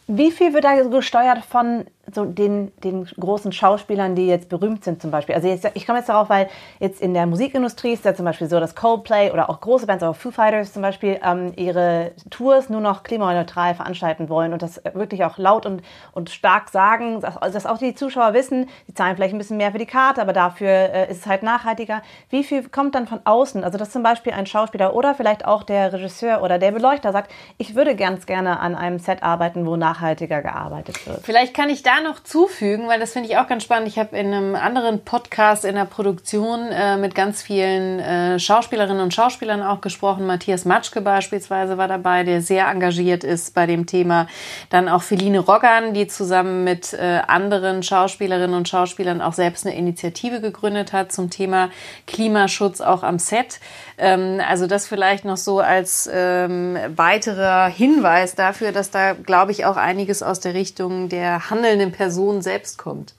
Wie 0.08 0.32
viel 0.32 0.54
wird 0.54 0.64
da 0.64 0.80
gesteuert 0.82 1.44
von 1.44 1.86
so 2.14 2.26
den, 2.26 2.72
den 2.84 3.06
großen 3.06 3.52
Schauspielern, 3.52 4.16
die 4.16 4.28
jetzt 4.28 4.50
berühmt 4.50 4.84
sind 4.84 5.02
zum 5.02 5.12
Beispiel. 5.12 5.36
Also 5.36 5.48
jetzt, 5.48 5.70
ich 5.74 5.86
komme 5.86 6.00
jetzt 6.00 6.10
darauf, 6.10 6.30
weil 6.30 6.48
jetzt 6.80 7.02
in 7.02 7.14
der 7.14 7.26
Musikindustrie 7.26 7.94
ist 7.94 8.06
ja 8.06 8.14
zum 8.14 8.26
Beispiel 8.26 8.48
so, 8.48 8.60
dass 8.60 8.76
Coldplay 8.76 9.32
oder 9.32 9.50
auch 9.50 9.60
große 9.60 9.88
Bands, 9.88 10.04
auch 10.04 10.16
Foo 10.16 10.32
Fighters 10.32 10.74
zum 10.74 10.82
Beispiel, 10.82 11.20
ähm, 11.24 11.54
ihre 11.56 12.12
Tours 12.30 12.70
nur 12.70 12.82
noch 12.82 13.04
klimaneutral 13.04 13.74
veranstalten 13.74 14.30
wollen 14.30 14.54
und 14.54 14.62
das 14.62 14.82
wirklich 14.94 15.24
auch 15.26 15.38
laut 15.38 15.66
und, 15.66 15.82
und 16.14 16.30
stark 16.30 16.70
sagen, 16.70 17.22
dass, 17.22 17.38
also 17.38 17.54
dass 17.54 17.66
auch 17.66 17.80
die 17.80 17.96
Zuschauer 17.96 18.34
wissen, 18.34 18.70
die 18.88 18.94
zahlen 18.94 19.16
vielleicht 19.16 19.34
ein 19.34 19.40
bisschen 19.40 19.58
mehr 19.58 19.72
für 19.72 19.80
die 19.80 19.86
Karte, 19.86 20.22
aber 20.22 20.34
dafür 20.34 20.70
äh, 20.70 21.12
ist 21.12 21.22
es 21.22 21.26
halt 21.26 21.42
nachhaltiger. 21.42 22.02
Wie 22.30 22.44
viel 22.44 22.68
kommt 22.70 22.94
dann 22.94 23.08
von 23.08 23.22
außen? 23.24 23.64
Also 23.64 23.78
dass 23.78 23.90
zum 23.90 24.04
Beispiel 24.04 24.34
ein 24.34 24.46
Schauspieler 24.46 24.96
oder 24.96 25.16
vielleicht 25.16 25.46
auch 25.46 25.64
der 25.64 25.92
Regisseur 25.92 26.44
oder 26.44 26.60
der 26.60 26.72
Beleuchter 26.72 27.12
sagt, 27.12 27.32
ich 27.58 27.76
würde 27.76 27.96
ganz 27.96 28.26
gerne 28.26 28.60
an 28.60 28.76
einem 28.76 29.00
Set 29.00 29.24
arbeiten, 29.24 29.66
wo 29.66 29.76
nachhaltiger 29.76 30.42
gearbeitet 30.42 31.08
wird. 31.08 31.22
Vielleicht 31.24 31.54
kann 31.54 31.70
ich 31.70 31.82
da 31.82 31.95
noch 32.02 32.24
zufügen, 32.24 32.88
weil 32.88 33.00
das 33.00 33.14
finde 33.14 33.30
ich 33.30 33.38
auch 33.38 33.48
ganz 33.48 33.64
spannend. 33.64 33.88
Ich 33.88 34.00
habe 34.00 34.18
in 34.18 34.34
einem 34.34 34.56
anderen 34.56 35.04
Podcast 35.04 35.66
in 35.66 35.76
der 35.76 35.86
Produktion 35.86 36.72
äh, 36.72 36.98
mit 36.98 37.16
ganz 37.16 37.42
vielen 37.42 38.00
äh, 38.00 38.40
Schauspielerinnen 38.40 39.02
und 39.02 39.14
Schauspielern 39.14 39.62
auch 39.62 39.82
gesprochen. 39.82 40.26
Matthias 40.26 40.66
Matschke 40.66 41.02
beispielsweise 41.02 41.78
war 41.78 41.88
dabei, 41.88 42.24
der 42.24 42.42
sehr 42.42 42.68
engagiert 42.68 43.24
ist 43.24 43.54
bei 43.54 43.66
dem 43.66 43.86
Thema. 43.86 44.28
Dann 44.70 44.90
auch 44.90 45.02
Feline 45.02 45.40
Roggern, 45.40 45.94
die 45.94 46.08
zusammen 46.08 46.64
mit 46.64 46.94
äh, 46.94 47.22
anderen 47.28 47.84
Schauspielerinnen 47.84 48.56
und 48.56 48.68
Schauspielern 48.68 49.22
auch 49.22 49.34
selbst 49.34 49.66
eine 49.66 49.76
Initiative 49.76 50.42
gegründet 50.42 50.94
hat 50.94 51.12
zum 51.12 51.30
Thema 51.30 51.70
Klimaschutz 52.08 52.82
auch 52.82 53.04
am 53.04 53.20
Set. 53.20 53.60
Ähm, 53.98 54.42
also 54.48 54.68
das 54.68 54.88
vielleicht 54.88 55.26
noch 55.26 55.38
so 55.38 55.60
als 55.60 56.10
ähm, 56.12 56.78
weiterer 56.96 57.68
Hinweis 57.68 58.36
dafür, 58.36 58.72
dass 58.72 58.92
da, 58.92 59.14
glaube 59.14 59.52
ich, 59.52 59.66
auch 59.66 59.78
einiges 59.78 60.22
aus 60.22 60.40
der 60.40 60.54
Richtung 60.54 61.10
der 61.10 61.50
handelnden 61.50 61.85
Person 61.92 62.42
selbst 62.42 62.78
kommt. 62.78 63.16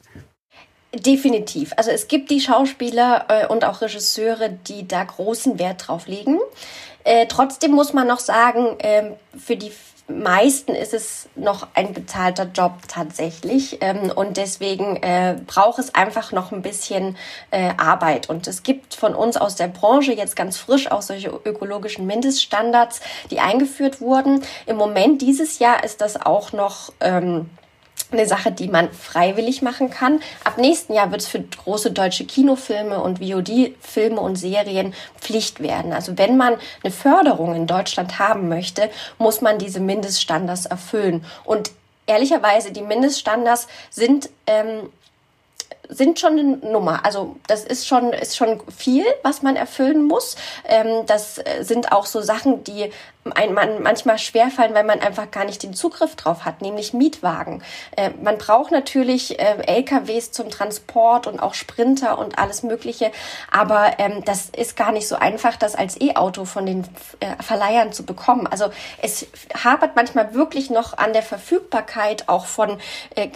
Definitiv. 0.94 1.72
Also 1.76 1.90
es 1.90 2.08
gibt 2.08 2.30
die 2.30 2.40
Schauspieler 2.40 3.26
äh, 3.28 3.46
und 3.46 3.64
auch 3.64 3.82
Regisseure, 3.82 4.50
die 4.50 4.88
da 4.88 5.04
großen 5.04 5.58
Wert 5.58 5.88
drauf 5.88 6.06
legen. 6.06 6.38
Äh, 7.04 7.26
trotzdem 7.26 7.72
muss 7.72 7.92
man 7.92 8.06
noch 8.06 8.20
sagen, 8.20 8.78
äh, 8.80 9.12
für 9.36 9.56
die 9.56 9.72
meisten 10.08 10.74
ist 10.74 10.94
es 10.94 11.28
noch 11.34 11.66
ein 11.74 11.92
bezahlter 11.92 12.48
Job 12.54 12.72
tatsächlich 12.86 13.78
ähm, 13.80 14.12
und 14.14 14.36
deswegen 14.36 14.96
äh, 15.02 15.36
braucht 15.46 15.78
es 15.78 15.94
einfach 15.94 16.32
noch 16.32 16.52
ein 16.52 16.62
bisschen 16.62 17.16
äh, 17.50 17.72
Arbeit 17.76 18.28
und 18.28 18.46
es 18.46 18.62
gibt 18.62 18.94
von 18.94 19.14
uns 19.14 19.36
aus 19.36 19.56
der 19.56 19.68
Branche 19.68 20.12
jetzt 20.12 20.36
ganz 20.36 20.58
frisch 20.58 20.90
auch 20.90 21.02
solche 21.02 21.28
ökologischen 21.28 22.06
Mindeststandards, 22.06 23.00
die 23.30 23.40
eingeführt 23.40 24.00
wurden. 24.00 24.42
Im 24.66 24.76
Moment 24.76 25.22
dieses 25.22 25.58
Jahr 25.58 25.82
ist 25.82 26.00
das 26.00 26.20
auch 26.20 26.52
noch 26.52 26.92
ähm, 27.00 27.50
eine 28.12 28.26
Sache, 28.26 28.52
die 28.52 28.68
man 28.68 28.90
freiwillig 28.92 29.62
machen 29.62 29.90
kann. 29.90 30.20
Ab 30.44 30.58
nächsten 30.58 30.94
Jahr 30.94 31.10
wird 31.10 31.22
es 31.22 31.28
für 31.28 31.40
große 31.40 31.90
deutsche 31.90 32.24
Kinofilme 32.24 33.00
und 33.00 33.18
VOD-Filme 33.18 34.20
und 34.20 34.36
Serien 34.36 34.94
Pflicht 35.20 35.60
werden. 35.60 35.92
Also 35.92 36.16
wenn 36.18 36.36
man 36.36 36.56
eine 36.82 36.92
Förderung 36.92 37.54
in 37.54 37.66
Deutschland 37.66 38.18
haben 38.18 38.48
möchte, 38.48 38.90
muss 39.18 39.40
man 39.40 39.58
diese 39.58 39.80
Mindeststandards 39.80 40.66
erfüllen. 40.66 41.24
Und 41.44 41.72
ehrlicherweise, 42.06 42.72
die 42.72 42.82
Mindeststandards 42.82 43.66
sind 43.90 44.30
ähm, 44.46 44.88
sind 45.88 46.20
schon 46.20 46.38
eine 46.38 46.56
Nummer. 46.58 47.04
Also 47.04 47.36
das 47.46 47.64
ist 47.64 47.86
schon, 47.86 48.12
ist 48.12 48.36
schon 48.36 48.60
viel, 48.74 49.04
was 49.22 49.42
man 49.42 49.56
erfüllen 49.56 50.02
muss. 50.04 50.36
Ähm, 50.64 51.06
das 51.06 51.38
äh, 51.38 51.62
sind 51.62 51.92
auch 51.92 52.06
so 52.06 52.20
Sachen, 52.20 52.64
die 52.64 52.90
ein, 53.34 53.54
man 53.54 53.82
manchmal 53.82 54.18
schwerfallen, 54.18 54.74
weil 54.74 54.84
man 54.84 55.00
einfach 55.00 55.30
gar 55.30 55.44
nicht 55.44 55.62
den 55.62 55.74
Zugriff 55.74 56.16
drauf 56.16 56.44
hat, 56.44 56.62
nämlich 56.62 56.92
Mietwagen. 56.92 57.62
Äh, 57.96 58.10
man 58.22 58.38
braucht 58.38 58.70
natürlich 58.70 59.38
äh, 59.38 59.56
LKWs 59.66 60.32
zum 60.32 60.50
Transport 60.50 61.26
und 61.26 61.40
auch 61.40 61.54
Sprinter 61.54 62.18
und 62.18 62.38
alles 62.38 62.62
Mögliche, 62.62 63.10
aber 63.50 63.98
ähm, 63.98 64.24
das 64.24 64.50
ist 64.50 64.76
gar 64.76 64.92
nicht 64.92 65.08
so 65.08 65.16
einfach, 65.16 65.56
das 65.56 65.74
als 65.74 66.00
E-Auto 66.00 66.44
von 66.44 66.66
den 66.66 66.84
Verleihern 67.40 67.92
zu 67.92 68.04
bekommen. 68.04 68.46
Also 68.46 68.66
es 69.02 69.26
hapert 69.64 69.96
manchmal 69.96 70.34
wirklich 70.34 70.70
noch 70.70 70.96
an 70.98 71.12
der 71.12 71.22
Verfügbarkeit 71.22 72.28
auch 72.28 72.46
von, 72.46 72.78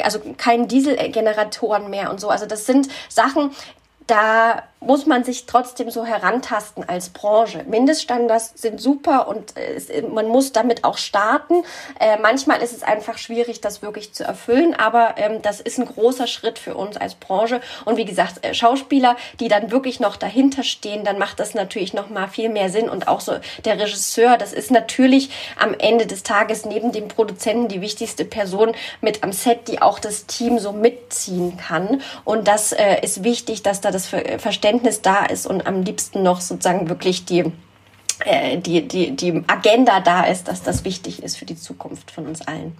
also 0.02 0.20
keinen 0.36 0.68
Dieselgeneratoren 0.68 1.90
mehr 1.90 2.10
und 2.10 2.20
so. 2.20 2.28
Also 2.28 2.39
das 2.46 2.66
sind 2.66 2.88
Sachen, 3.08 3.50
da 4.06 4.64
muss 4.80 5.04
man 5.04 5.24
sich 5.24 5.44
trotzdem 5.44 5.90
so 5.90 6.06
herantasten 6.06 6.88
als 6.88 7.10
Branche. 7.10 7.64
Mindeststandards 7.68 8.52
sind 8.54 8.80
super 8.80 9.28
und 9.28 9.54
es, 9.56 9.88
man 10.10 10.26
muss 10.26 10.52
damit 10.52 10.84
auch 10.84 10.96
starten. 10.96 11.62
Äh, 11.98 12.16
manchmal 12.18 12.62
ist 12.62 12.72
es 12.72 12.82
einfach 12.82 13.18
schwierig, 13.18 13.60
das 13.60 13.82
wirklich 13.82 14.14
zu 14.14 14.24
erfüllen, 14.24 14.74
aber 14.74 15.14
ähm, 15.18 15.42
das 15.42 15.60
ist 15.60 15.78
ein 15.78 15.84
großer 15.84 16.26
Schritt 16.26 16.58
für 16.58 16.74
uns 16.74 16.96
als 16.96 17.14
Branche. 17.14 17.60
Und 17.84 17.98
wie 17.98 18.06
gesagt, 18.06 18.44
äh, 18.44 18.54
Schauspieler, 18.54 19.16
die 19.38 19.48
dann 19.48 19.70
wirklich 19.70 20.00
noch 20.00 20.16
dahinter 20.16 20.62
stehen, 20.62 21.04
dann 21.04 21.18
macht 21.18 21.40
das 21.40 21.52
natürlich 21.54 21.92
noch 21.92 22.08
mal 22.08 22.28
viel 22.28 22.48
mehr 22.48 22.70
Sinn. 22.70 22.88
Und 22.88 23.06
auch 23.06 23.20
so 23.20 23.34
der 23.66 23.78
Regisseur, 23.78 24.38
das 24.38 24.54
ist 24.54 24.70
natürlich 24.70 25.30
am 25.58 25.74
Ende 25.74 26.06
des 26.06 26.22
Tages 26.22 26.64
neben 26.64 26.90
dem 26.90 27.08
Produzenten 27.08 27.68
die 27.68 27.82
wichtigste 27.82 28.24
Person 28.24 28.72
mit 29.02 29.22
am 29.22 29.32
Set, 29.32 29.68
die 29.68 29.82
auch 29.82 29.98
das 29.98 30.24
Team 30.24 30.58
so 30.58 30.72
mitziehen 30.72 31.58
kann. 31.58 32.00
Und 32.24 32.48
das 32.48 32.72
äh, 32.72 33.00
ist 33.02 33.24
wichtig, 33.24 33.62
dass 33.62 33.82
da 33.82 33.90
das 33.90 34.06
Verständnis 34.06 34.69
Verständnis 34.70 35.02
da 35.02 35.24
ist 35.24 35.46
und 35.46 35.66
am 35.66 35.82
liebsten 35.82 36.22
noch 36.22 36.40
sozusagen 36.40 36.88
wirklich 36.88 37.24
die, 37.24 37.52
äh, 38.24 38.58
die, 38.58 38.86
die, 38.86 39.16
die 39.16 39.42
Agenda 39.48 39.98
da 39.98 40.22
ist, 40.24 40.46
dass 40.46 40.62
das 40.62 40.84
wichtig 40.84 41.24
ist 41.24 41.36
für 41.36 41.44
die 41.44 41.56
Zukunft 41.56 42.12
von 42.12 42.28
uns 42.28 42.46
allen. 42.46 42.76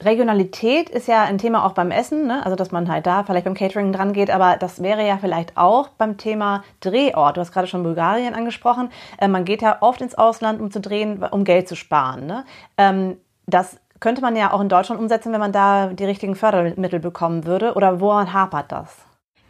Regionalität 0.00 0.90
ist 0.90 1.06
ja 1.06 1.22
ein 1.22 1.38
Thema 1.38 1.64
auch 1.64 1.72
beim 1.72 1.92
Essen, 1.92 2.26
ne? 2.26 2.44
also 2.44 2.56
dass 2.56 2.72
man 2.72 2.90
halt 2.90 3.06
da 3.06 3.22
vielleicht 3.22 3.44
beim 3.44 3.54
Catering 3.54 3.92
dran 3.92 4.12
geht, 4.12 4.30
aber 4.30 4.56
das 4.58 4.82
wäre 4.82 5.06
ja 5.06 5.18
vielleicht 5.18 5.56
auch 5.56 5.88
beim 5.88 6.18
Thema 6.18 6.64
Drehort. 6.80 7.36
Du 7.36 7.40
hast 7.40 7.52
gerade 7.52 7.68
schon 7.68 7.84
Bulgarien 7.84 8.34
angesprochen. 8.34 8.90
Äh, 9.18 9.28
man 9.28 9.44
geht 9.44 9.62
ja 9.62 9.78
oft 9.80 10.00
ins 10.00 10.16
Ausland, 10.16 10.60
um 10.60 10.72
zu 10.72 10.80
drehen, 10.80 11.22
um 11.22 11.44
Geld 11.44 11.68
zu 11.68 11.76
sparen. 11.76 12.26
Ne? 12.26 12.44
Ähm, 12.76 13.18
das 13.46 13.78
könnte 14.00 14.20
man 14.20 14.34
ja 14.34 14.52
auch 14.52 14.60
in 14.60 14.68
Deutschland 14.68 15.00
umsetzen, 15.00 15.32
wenn 15.32 15.40
man 15.40 15.52
da 15.52 15.86
die 15.86 16.04
richtigen 16.04 16.34
Fördermittel 16.34 16.98
bekommen 16.98 17.46
würde. 17.46 17.74
Oder 17.74 18.00
woran 18.00 18.32
hapert 18.32 18.72
das? 18.72 19.05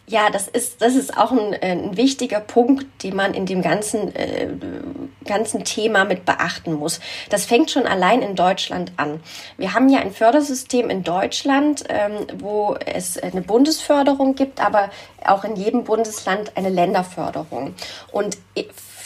Ja, 0.08 0.30
das 0.30 0.46
ist, 0.46 0.82
das 0.82 0.94
ist 0.94 1.16
auch 1.18 1.32
ein, 1.32 1.52
äh, 1.52 1.72
ein 1.72 1.96
wichtiger 1.96 2.38
Punkt, 2.38 3.02
den 3.02 3.16
man 3.16 3.34
in 3.34 3.44
dem 3.44 3.60
ganzen, 3.60 4.14
äh, 4.14 4.48
ganzen 5.24 5.64
Thema 5.64 6.04
mit 6.04 6.24
beachten 6.24 6.74
muss. 6.74 7.00
Das 7.28 7.44
fängt 7.44 7.72
schon 7.72 7.86
allein 7.86 8.22
in 8.22 8.36
Deutschland 8.36 8.92
an. 8.98 9.20
Wir 9.56 9.74
haben 9.74 9.88
ja 9.88 9.98
ein 9.98 10.12
Fördersystem 10.12 10.90
in 10.90 11.02
Deutschland, 11.02 11.82
ähm, 11.88 12.26
wo 12.38 12.76
es 12.86 13.18
eine 13.18 13.42
Bundesförderung 13.42 14.36
gibt, 14.36 14.64
aber 14.64 14.90
auch 15.24 15.42
in 15.42 15.56
jedem 15.56 15.82
Bundesland 15.82 16.52
eine 16.56 16.68
Länderförderung. 16.68 17.74
Und 18.12 18.38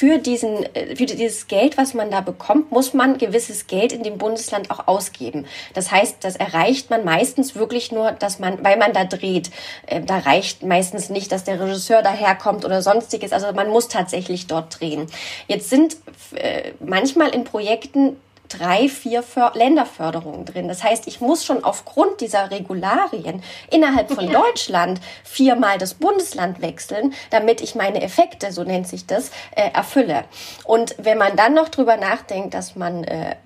für, 0.00 0.16
diesen, 0.16 0.64
äh, 0.74 0.96
für 0.96 1.04
dieses 1.04 1.46
Geld, 1.46 1.76
was 1.76 1.92
man 1.92 2.10
da 2.10 2.22
bekommt, 2.22 2.72
muss 2.72 2.94
man 2.94 3.18
gewisses 3.18 3.66
Geld 3.66 3.92
in 3.92 4.02
dem 4.02 4.16
Bundesland 4.16 4.70
auch 4.70 4.88
ausgeben. 4.88 5.44
Das 5.74 5.90
heißt, 5.90 6.24
das 6.24 6.36
erreicht 6.36 6.88
man 6.88 7.04
meistens 7.04 7.54
wirklich 7.54 7.92
nur, 7.92 8.12
dass 8.12 8.38
man, 8.38 8.64
weil 8.64 8.78
man 8.78 8.94
da 8.94 9.04
dreht. 9.04 9.50
Äh, 9.84 10.00
da 10.00 10.16
reicht 10.16 10.62
meistens 10.62 11.10
nicht, 11.10 11.30
dass 11.32 11.44
der 11.44 11.60
Regisseur 11.60 12.00
daherkommt 12.00 12.64
oder 12.64 12.80
sonstiges. 12.80 13.34
Also 13.34 13.52
man 13.52 13.68
muss 13.68 13.88
tatsächlich 13.88 14.46
dort 14.46 14.80
drehen. 14.80 15.06
Jetzt 15.48 15.68
sind 15.68 15.98
äh, 16.34 16.72
manchmal 16.80 17.34
in 17.34 17.44
Projekten 17.44 18.16
drei, 18.50 18.88
vier 18.88 19.22
För 19.22 19.52
Länderförderungen 19.54 20.44
drin. 20.44 20.68
Das 20.68 20.82
heißt, 20.82 21.06
ich 21.06 21.20
muss 21.20 21.44
schon 21.44 21.64
aufgrund 21.64 22.20
dieser 22.20 22.50
Regularien 22.50 23.42
innerhalb 23.70 24.10
von 24.12 24.30
ja. 24.30 24.40
Deutschland 24.40 25.00
viermal 25.24 25.78
das 25.78 25.94
Bundesland 25.94 26.60
wechseln, 26.60 27.14
damit 27.30 27.60
ich 27.60 27.74
meine 27.74 28.02
Effekte, 28.02 28.52
so 28.52 28.64
nennt 28.64 28.88
sich 28.88 29.06
das, 29.06 29.30
äh, 29.52 29.70
erfülle. 29.72 30.24
Und 30.64 30.94
wenn 30.98 31.18
man 31.18 31.36
dann 31.36 31.54
noch 31.54 31.68
drüber 31.68 31.96
nachdenkt, 31.96 32.54
dass 32.54 32.76
man 32.76 33.04
äh, 33.04 33.36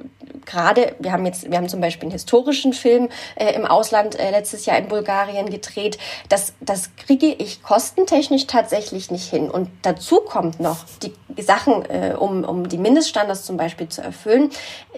gerade, 0.44 0.94
wir 0.98 1.12
haben 1.12 1.26
jetzt, 1.26 1.50
wir 1.50 1.56
haben 1.56 1.68
zum 1.68 1.80
Beispiel 1.80 2.04
einen 2.04 2.12
historischen 2.12 2.72
Film 2.72 3.08
äh, 3.36 3.52
im 3.54 3.64
Ausland 3.64 4.18
äh, 4.18 4.30
letztes 4.30 4.66
Jahr 4.66 4.78
in 4.78 4.88
Bulgarien 4.88 5.50
gedreht, 5.50 5.98
das, 6.28 6.52
das 6.60 6.90
kriege 6.96 7.26
ich 7.26 7.62
kostentechnisch 7.62 8.46
tatsächlich 8.46 9.10
nicht 9.10 9.28
hin. 9.28 9.50
Und 9.50 9.70
dazu 9.82 10.20
kommt 10.20 10.60
noch 10.60 10.84
die 11.02 11.42
Sachen, 11.42 11.84
äh, 11.90 12.14
um, 12.18 12.44
um 12.44 12.68
die 12.68 12.78
Mindeststandards 12.78 13.44
zum 13.44 13.56
Beispiel 13.56 13.88
zu 13.88 14.02
erfüllen, 14.02 14.50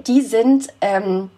die 0.07 0.23
sind 0.23 0.69
ähm, 0.81 1.31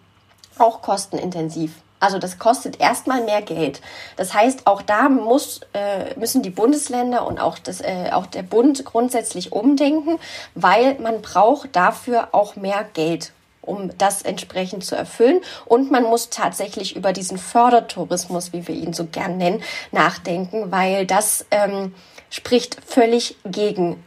auch 0.57 0.81
kostenintensiv. 0.81 1.73
Also 1.99 2.17
das 2.17 2.39
kostet 2.39 2.79
erstmal 2.79 3.23
mehr 3.23 3.41
Geld. 3.41 3.81
Das 4.15 4.33
heißt, 4.33 4.67
auch 4.67 4.81
da 4.81 5.09
muss, 5.09 5.61
äh, 5.73 6.17
müssen 6.17 6.41
die 6.41 6.49
Bundesländer 6.49 7.27
und 7.27 7.39
auch, 7.39 7.59
das, 7.59 7.81
äh, 7.81 8.11
auch 8.13 8.25
der 8.25 8.43
Bund 8.43 8.85
grundsätzlich 8.85 9.51
umdenken, 9.51 10.17
weil 10.55 10.97
man 10.99 11.21
braucht 11.21 11.75
dafür 11.75 12.29
auch 12.31 12.55
mehr 12.55 12.85
Geld 12.93 13.33
um 13.69 13.91
das 13.97 14.23
entsprechend 14.23 14.83
zu 14.83 14.95
erfüllen. 14.95 15.41
Und 15.65 15.91
man 15.91 16.03
muss 16.03 16.29
tatsächlich 16.29 16.95
über 16.95 17.13
diesen 17.13 17.37
Fördertourismus, 17.37 18.51
wie 18.51 18.67
wir 18.67 18.75
ihn 18.75 18.93
so 18.93 19.05
gern 19.05 19.37
nennen, 19.37 19.61
nachdenken, 19.91 20.71
weil 20.71 21.05
das 21.05 21.45
ähm, 21.51 21.93
spricht 22.29 22.77
völlig 22.85 23.37
gegen 23.45 24.03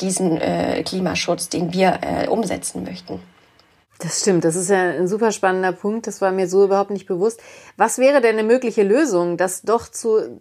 diesen 0.00 0.40
äh, 0.40 0.82
Klimaschutz, 0.84 1.48
den 1.48 1.72
wir 1.72 1.98
äh, 2.02 2.28
umsetzen 2.28 2.84
möchten. 2.84 3.20
Das 4.00 4.20
stimmt, 4.20 4.44
das 4.44 4.54
ist 4.54 4.70
ja 4.70 4.90
ein 4.90 5.08
super 5.08 5.32
spannender 5.32 5.72
Punkt, 5.72 6.06
das 6.06 6.20
war 6.20 6.30
mir 6.30 6.48
so 6.48 6.64
überhaupt 6.64 6.90
nicht 6.90 7.06
bewusst. 7.06 7.40
Was 7.76 7.98
wäre 7.98 8.20
denn 8.20 8.38
eine 8.38 8.46
mögliche 8.46 8.84
Lösung, 8.84 9.36
das 9.36 9.62
doch 9.62 9.88
zu 9.88 10.38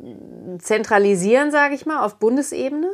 zentralisieren, 0.60 1.50
sage 1.50 1.74
ich 1.74 1.88
mal, 1.88 2.06
auf 2.06 2.18
Bundesebene? 2.18 2.88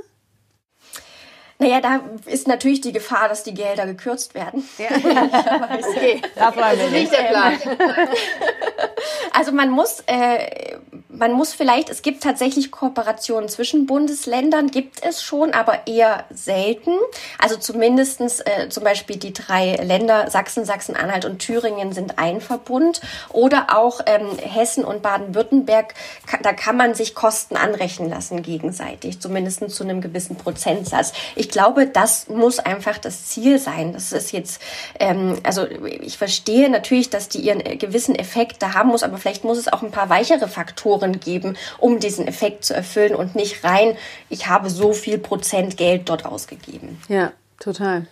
Naja, 1.64 1.80
da 1.80 2.02
ist 2.26 2.48
natürlich 2.48 2.82
die 2.82 2.92
Gefahr, 2.92 3.30
dass 3.30 3.44
die 3.44 3.54
Gelder 3.54 3.86
gekürzt 3.86 4.36
werden. 4.36 4.68
Ja. 4.78 4.88
okay, 4.92 6.22
das 6.36 6.56
war 6.58 6.66
also 6.66 6.90
nicht 6.90 7.12
der 7.12 7.24
Plan. 7.24 7.54
also 9.32 9.54
man 9.54 9.70
muss, 9.70 10.04
äh, 10.08 10.76
man 11.18 11.34
muss 11.34 11.54
vielleicht, 11.54 11.90
es 11.90 12.02
gibt 12.02 12.24
tatsächlich 12.24 12.72
Kooperationen 12.72 13.50
zwischen 13.50 13.86
Bundesländern, 13.86 14.68
gibt 14.68 15.04
es 15.04 15.22
schon, 15.22 15.54
aber 15.54 15.88
eher 15.88 16.26
selten. 16.34 16.92
Also 17.38 17.58
zumindestens 17.58 18.40
äh, 18.40 18.70
zum 18.70 18.84
Beispiel 18.84 19.18
die 19.18 19.34
drei 19.34 19.76
Länder 19.76 20.30
Sachsen, 20.30 20.66
Sachsen-Anhalt 20.66 21.26
und 21.26 21.40
Thüringen 21.40 21.94
sind 21.94 22.18
ein 22.18 22.42
Verbund. 22.42 23.02
Oder 23.30 23.78
auch 23.78 24.02
ähm, 24.06 24.38
Hessen 24.38 24.84
und 24.84 25.02
Baden-Württemberg, 25.02 25.94
da 26.42 26.54
kann 26.54 26.78
man 26.78 26.96
sich 26.96 27.16
Kosten 27.16 27.58
anrechnen 27.58 28.10
lassen 28.10 28.42
gegenseitig, 28.42 29.20
zumindest 29.20 29.70
zu 29.70 29.84
einem 29.84 30.02
gewissen 30.02 30.36
Prozentsatz. 30.36 31.14
Ich 31.36 31.50
glaube, 31.50 31.86
das 31.86 32.28
muss 32.28 32.60
einfach 32.60 32.98
das 32.98 33.28
Ziel 33.28 33.60
sein. 33.60 33.94
Das 33.94 34.12
ist 34.12 34.32
jetzt, 34.32 34.62
ähm, 35.00 35.38
also 35.44 35.68
ich 35.68 36.18
verstehe 36.18 36.70
natürlich, 36.70 37.10
dass 37.10 37.30
die 37.30 37.40
ihren 37.40 37.62
gewissen 37.78 38.16
Effekt 38.16 38.62
da 38.62 38.74
haben 38.74 38.90
muss, 38.90 39.04
aber 39.04 39.18
vielleicht 39.18 39.44
muss 39.44 39.58
es 39.58 39.72
auch 39.72 39.84
ein 39.84 39.92
paar 39.92 40.10
weichere 40.10 40.48
Faktoren 40.48 41.03
geben, 41.12 41.58
um 41.80 42.00
diesen 42.00 42.28
Effekt 42.28 42.64
zu 42.64 42.74
erfüllen 42.74 43.16
und 43.16 43.36
nicht 43.36 43.64
rein, 43.64 43.98
ich 44.30 44.48
habe 44.48 44.70
so 44.70 44.94
viel 44.94 45.18
Prozent 45.18 45.78
Geld 45.78 46.10
dort 46.10 46.26
ausgegeben. 46.26 47.02
Ja, 47.10 47.34
total. 47.60 48.08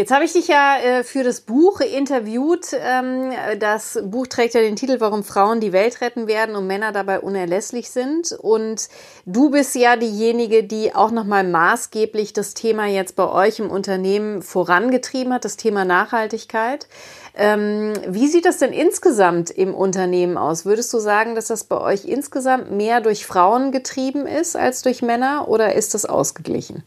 Jetzt 0.00 0.12
habe 0.12 0.24
ich 0.24 0.32
dich 0.32 0.48
ja 0.48 0.78
äh, 0.78 1.04
für 1.04 1.24
das 1.24 1.42
Buch 1.42 1.80
interviewt. 1.80 2.68
Ähm, 2.72 3.32
das 3.58 3.98
Buch 4.02 4.28
trägt 4.28 4.54
ja 4.54 4.62
den 4.62 4.74
Titel 4.76 4.98
Warum 5.00 5.24
Frauen 5.24 5.60
die 5.60 5.74
Welt 5.74 6.00
retten 6.00 6.26
werden 6.26 6.56
und 6.56 6.66
Männer 6.66 6.92
dabei 6.92 7.20
unerlässlich 7.20 7.90
sind. 7.90 8.32
Und 8.32 8.88
du 9.26 9.50
bist 9.50 9.74
ja 9.74 9.96
diejenige, 9.96 10.64
die 10.64 10.94
auch 10.94 11.10
nochmal 11.10 11.44
maßgeblich 11.44 12.32
das 12.32 12.54
Thema 12.54 12.86
jetzt 12.86 13.14
bei 13.14 13.28
euch 13.28 13.58
im 13.58 13.70
Unternehmen 13.70 14.40
vorangetrieben 14.40 15.34
hat, 15.34 15.44
das 15.44 15.58
Thema 15.58 15.84
Nachhaltigkeit. 15.84 16.86
Ähm, 17.34 17.92
wie 18.08 18.26
sieht 18.28 18.44
das 18.44 18.58
denn 18.58 18.72
insgesamt 18.72 19.50
im 19.50 19.74
Unternehmen 19.74 20.36
aus? 20.36 20.64
Würdest 20.64 20.92
du 20.92 20.98
sagen, 20.98 21.34
dass 21.34 21.46
das 21.46 21.64
bei 21.64 21.80
euch 21.80 22.04
insgesamt 22.04 22.70
mehr 22.70 23.00
durch 23.00 23.26
Frauen 23.26 23.72
getrieben 23.72 24.26
ist 24.26 24.56
als 24.56 24.82
durch 24.82 25.02
Männer 25.02 25.48
oder 25.48 25.74
ist 25.74 25.94
das 25.94 26.04
ausgeglichen? 26.04 26.82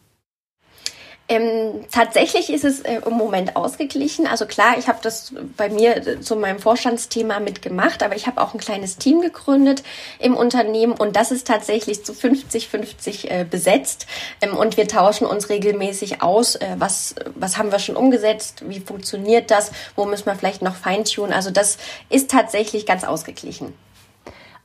Ähm, 1.29 1.85
tatsächlich 1.89 2.51
ist 2.51 2.65
es 2.65 2.81
äh, 2.81 2.99
im 3.05 3.13
Moment 3.13 3.55
ausgeglichen. 3.55 4.27
Also 4.27 4.45
klar, 4.45 4.77
ich 4.77 4.89
habe 4.89 4.99
das 5.01 5.33
bei 5.55 5.69
mir 5.69 5.95
äh, 5.95 6.19
zu 6.19 6.35
meinem 6.35 6.59
Vorstandsthema 6.59 7.39
mitgemacht, 7.39 8.03
aber 8.03 8.17
ich 8.17 8.27
habe 8.27 8.41
auch 8.41 8.53
ein 8.53 8.59
kleines 8.59 8.97
Team 8.97 9.21
gegründet 9.21 9.83
im 10.19 10.35
Unternehmen 10.35 10.91
und 10.91 11.15
das 11.15 11.31
ist 11.31 11.47
tatsächlich 11.47 12.03
zu 12.03 12.11
50-50 12.11 13.29
äh, 13.29 13.45
besetzt. 13.45 14.05
Ähm, 14.41 14.57
und 14.57 14.75
wir 14.75 14.85
tauschen 14.85 15.25
uns 15.25 15.47
regelmäßig 15.47 16.21
aus, 16.21 16.55
äh, 16.55 16.75
was, 16.77 17.15
was 17.35 17.57
haben 17.57 17.71
wir 17.71 17.79
schon 17.79 17.95
umgesetzt, 17.95 18.63
wie 18.67 18.81
funktioniert 18.81 19.49
das, 19.49 19.71
wo 19.95 20.03
müssen 20.03 20.25
wir 20.25 20.35
vielleicht 20.35 20.61
noch 20.61 20.75
feintunen. 20.75 21.31
Also 21.31 21.51
das 21.51 21.77
ist 22.09 22.31
tatsächlich 22.31 22.85
ganz 22.85 23.05
ausgeglichen. 23.05 23.73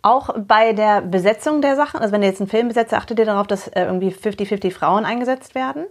Auch 0.03 0.31
bei 0.37 0.73
der 0.73 1.03
Besetzung 1.03 1.61
der 1.61 1.77
Sachen, 1.77 2.01
also 2.01 2.13
wenn 2.13 2.23
ihr 2.23 2.29
jetzt 2.29 2.41
einen 2.41 2.51
Film 2.51 2.67
besetzt, 2.67 2.95
achtet 2.95 3.21
ihr 3.21 3.27
darauf, 3.27 3.47
dass 3.47 3.69
äh, 3.69 3.85
irgendwie 3.85 4.11
50-50 4.11 4.73
Frauen 4.73 5.05
eingesetzt 5.05 5.55
werden? 5.55 5.87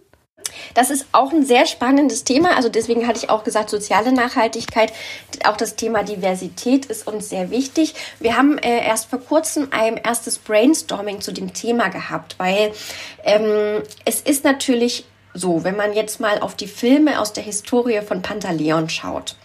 Das 0.74 0.92
ist 0.92 1.08
auch 1.12 1.32
ein 1.32 1.44
sehr 1.44 1.66
spannendes 1.66 2.24
Thema. 2.24 2.56
Also 2.56 2.70
deswegen 2.70 3.08
hatte 3.08 3.18
ich 3.18 3.30
auch 3.32 3.44
gesagt, 3.44 3.72
soziale 3.72 4.12
Nachhaltigkeit, 4.12 4.94
auch 5.46 5.58
das 5.58 5.76
Thema 5.76 6.04
Diversität 6.04 6.86
ist 6.86 7.08
uns 7.08 7.30
sehr 7.30 7.50
wichtig. 7.50 7.96
Wir 8.20 8.38
haben 8.38 8.60
äh, 8.60 8.86
erst 8.86 9.10
vor 9.10 9.20
kurzem 9.20 9.70
ein 9.72 9.98
erstes 9.98 10.38
Brainstorming 10.38 11.22
zu 11.22 11.34
dem 11.34 11.54
Thema 11.54 11.90
gehabt, 11.90 12.36
weil 12.38 12.72
ähm, 13.24 13.82
es 14.06 14.22
ist 14.22 14.44
natürlich 14.44 15.06
so, 15.34 15.64
wenn 15.64 15.76
man 15.76 15.94
jetzt 15.94 16.20
mal 16.20 16.40
auf 16.40 16.56
die 16.56 16.68
Filme 16.68 17.20
aus 17.20 17.34
der 17.34 17.44
Historie 17.44 18.02
von 18.02 18.22
Pantaleon 18.22 18.90
schaut. 18.90 19.36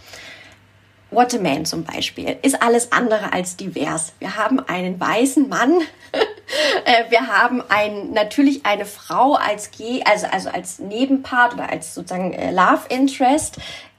What 1.12 1.34
a 1.34 1.38
Man 1.38 1.64
zum 1.64 1.84
Beispiel 1.84 2.38
ist 2.42 2.62
alles 2.62 2.90
andere 2.90 3.32
als 3.32 3.56
divers. 3.56 4.12
Wir 4.18 4.36
haben 4.36 4.60
einen 4.60 4.98
weißen 4.98 5.48
Mann 5.48 5.82
Äh, 6.84 7.10
wir 7.10 7.28
haben 7.28 7.62
ein, 7.68 8.12
natürlich 8.12 8.66
eine 8.66 8.84
Frau 8.84 9.34
als 9.34 9.70
G, 9.70 10.02
also, 10.04 10.26
also 10.30 10.50
als 10.50 10.78
Nebenpart 10.78 11.54
oder 11.54 11.70
als 11.70 11.94
sozusagen 11.94 12.32
äh, 12.32 12.50
Love 12.50 12.82
Interest. 12.88 13.56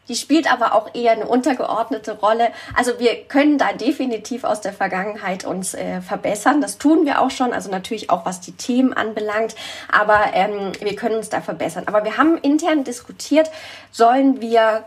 Die 0.10 0.16
spielt 0.16 0.52
aber 0.52 0.76
auch 0.76 0.94
eher 0.94 1.14
eine 1.14 1.26
untergeordnete 1.26 2.20
Rolle. 2.20 2.50
Also 2.76 3.00
wir 3.00 3.24
können 3.24 3.58
da 3.58 3.72
definitiv 3.72 4.44
aus 4.44 4.60
der 4.60 4.74
Vergangenheit 4.74 5.46
uns 5.46 5.74
äh, 5.74 6.02
verbessern. 6.02 6.60
Das 6.60 6.78
tun 6.78 7.06
wir 7.06 7.22
auch 7.22 7.32
schon. 7.32 7.54
Also 7.54 7.72
natürlich 7.72 8.10
auch 8.10 8.26
was 8.26 8.42
die 8.42 8.52
Themen 8.52 8.92
anbelangt. 8.92 9.56
Aber 9.90 10.20
ähm, 10.34 10.74
wir 10.82 10.98
können 10.98 11.16
uns 11.16 11.30
da 11.30 11.40
verbessern. 11.40 11.86
Aber 11.88 12.04
wir 12.04 12.18
haben 12.18 12.38
intern 12.38 12.84
diskutiert, 12.84 13.50
sollen 13.92 14.42
wir 14.42 14.84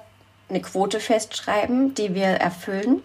eine 0.49 0.61
Quote 0.61 1.01
festschreiben, 1.01 1.95
die 1.95 2.15
wir 2.15 2.27
erfüllen. 2.27 3.03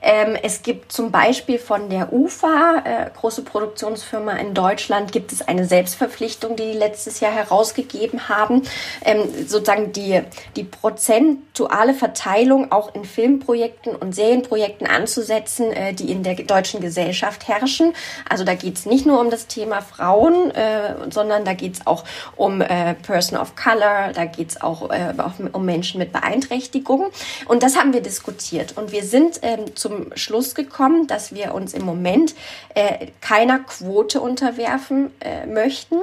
Ähm, 0.00 0.36
es 0.40 0.62
gibt 0.62 0.92
zum 0.92 1.10
Beispiel 1.10 1.58
von 1.58 1.90
der 1.90 2.12
UFA, 2.12 2.82
äh, 2.84 3.10
große 3.18 3.42
Produktionsfirma 3.42 4.32
in 4.34 4.54
Deutschland, 4.54 5.10
gibt 5.10 5.32
es 5.32 5.42
eine 5.42 5.64
Selbstverpflichtung, 5.64 6.54
die 6.54 6.70
die 6.72 6.78
letztes 6.78 7.18
Jahr 7.18 7.32
herausgegeben 7.32 8.28
haben, 8.28 8.62
ähm, 9.04 9.24
sozusagen 9.46 9.92
die, 9.92 10.22
die 10.54 10.62
prozentuale 10.62 11.94
Verteilung 11.94 12.70
auch 12.70 12.94
in 12.94 13.04
Filmprojekten 13.04 13.96
und 13.96 14.14
Serienprojekten 14.14 14.86
anzusetzen, 14.86 15.72
äh, 15.72 15.94
die 15.94 16.12
in 16.12 16.22
der 16.22 16.34
deutschen 16.36 16.80
Gesellschaft 16.80 17.48
herrschen. 17.48 17.92
Also 18.28 18.44
da 18.44 18.54
geht 18.54 18.76
es 18.76 18.86
nicht 18.86 19.04
nur 19.04 19.20
um 19.20 19.30
das 19.30 19.48
Thema 19.48 19.80
Frauen, 19.80 20.52
äh, 20.52 20.94
sondern 21.10 21.44
da 21.44 21.54
geht 21.54 21.74
es 21.74 21.86
auch 21.88 22.04
um 22.36 22.60
äh, 22.60 22.94
Person 22.94 23.36
of 23.36 23.56
Color, 23.56 24.12
da 24.14 24.26
geht 24.26 24.50
es 24.50 24.62
auch, 24.62 24.90
äh, 24.90 25.12
auch 25.18 25.32
um 25.52 25.64
Menschen 25.64 25.98
mit 25.98 26.12
Beeinträchtigungen. 26.12 26.83
Beschäftigung. 26.84 27.10
Und 27.46 27.62
das 27.62 27.76
haben 27.76 27.92
wir 27.92 28.00
diskutiert. 28.00 28.76
Und 28.76 28.92
wir 28.92 29.04
sind 29.04 29.40
ähm, 29.42 29.74
zum 29.74 30.16
Schluss 30.16 30.54
gekommen, 30.54 31.06
dass 31.06 31.34
wir 31.34 31.54
uns 31.54 31.74
im 31.74 31.84
Moment 31.84 32.34
äh, 32.74 33.08
keiner 33.20 33.60
Quote 33.60 34.20
unterwerfen 34.20 35.10
äh, 35.20 35.46
möchten. 35.46 35.96